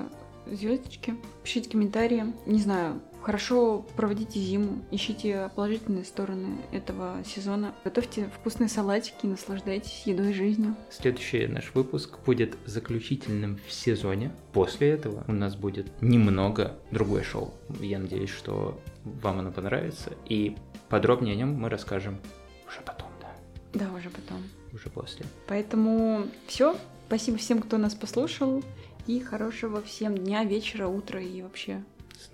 звездочки, 0.46 1.16
пишите 1.44 1.70
комментарии. 1.70 2.34
Не 2.46 2.60
знаю, 2.60 3.02
хорошо 3.22 3.86
проводите 3.96 4.40
зиму, 4.40 4.84
ищите 4.92 5.50
положительные 5.56 6.06
стороны 6.06 6.58
этого 6.72 7.24
сезона. 7.26 7.76
Готовьте 7.84 8.30
вкусные 8.40 8.70
салатики, 8.70 9.26
наслаждайтесь 9.26 10.04
едой 10.06 10.32
и 10.32 10.34
жизнью. 10.34 10.76
Следующий 10.90 11.48
наш 11.48 11.74
выпуск 11.74 12.20
будет 12.26 12.58
заключительным 12.66 13.60
в 13.68 13.72
сезоне. 13.72 14.32
После 14.54 14.90
этого 14.90 15.24
у 15.28 15.34
нас 15.34 15.56
будет 15.56 15.88
немного 16.02 16.78
другое 16.92 17.24
шоу. 17.24 17.54
Я 17.80 18.00
надеюсь, 18.00 18.30
что 18.30 18.80
вам 19.04 19.40
оно 19.40 19.52
понравится. 19.52 20.14
И 20.26 20.56
подробнее 20.90 21.34
о 21.34 21.38
нем 21.38 21.54
мы 21.54 21.70
расскажем 21.70 22.20
уже 22.68 22.82
потом, 22.82 23.10
да. 23.22 23.86
Да, 23.86 23.94
уже 23.94 24.10
потом. 24.10 24.44
Уже 24.74 24.90
после. 24.90 25.26
Поэтому 25.48 26.24
все. 26.48 26.76
Спасибо 27.08 27.38
всем, 27.38 27.62
кто 27.62 27.78
нас 27.78 27.96
послушал. 27.96 28.64
И 29.06 29.22
хорошего 29.22 29.82
всем 29.82 30.18
дня, 30.18 30.44
вечера, 30.44 30.88
утра 30.88 31.22
и 31.22 31.42
вообще. 31.42 31.84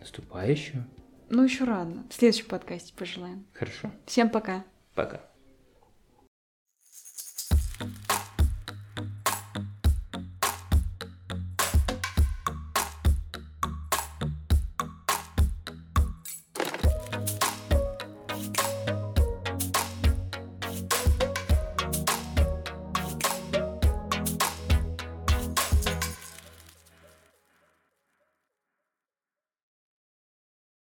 Наступающим. 0.04 0.84
Ну, 1.30 1.46
еще 1.46 1.64
рано. 1.64 2.04
В 2.10 2.14
следующем 2.14 2.48
подкасте 2.48 2.94
пожелаем. 2.94 3.46
Хорошо. 3.54 3.90
Всем 4.06 4.30
пока. 4.30 4.66
Пока. 4.96 5.22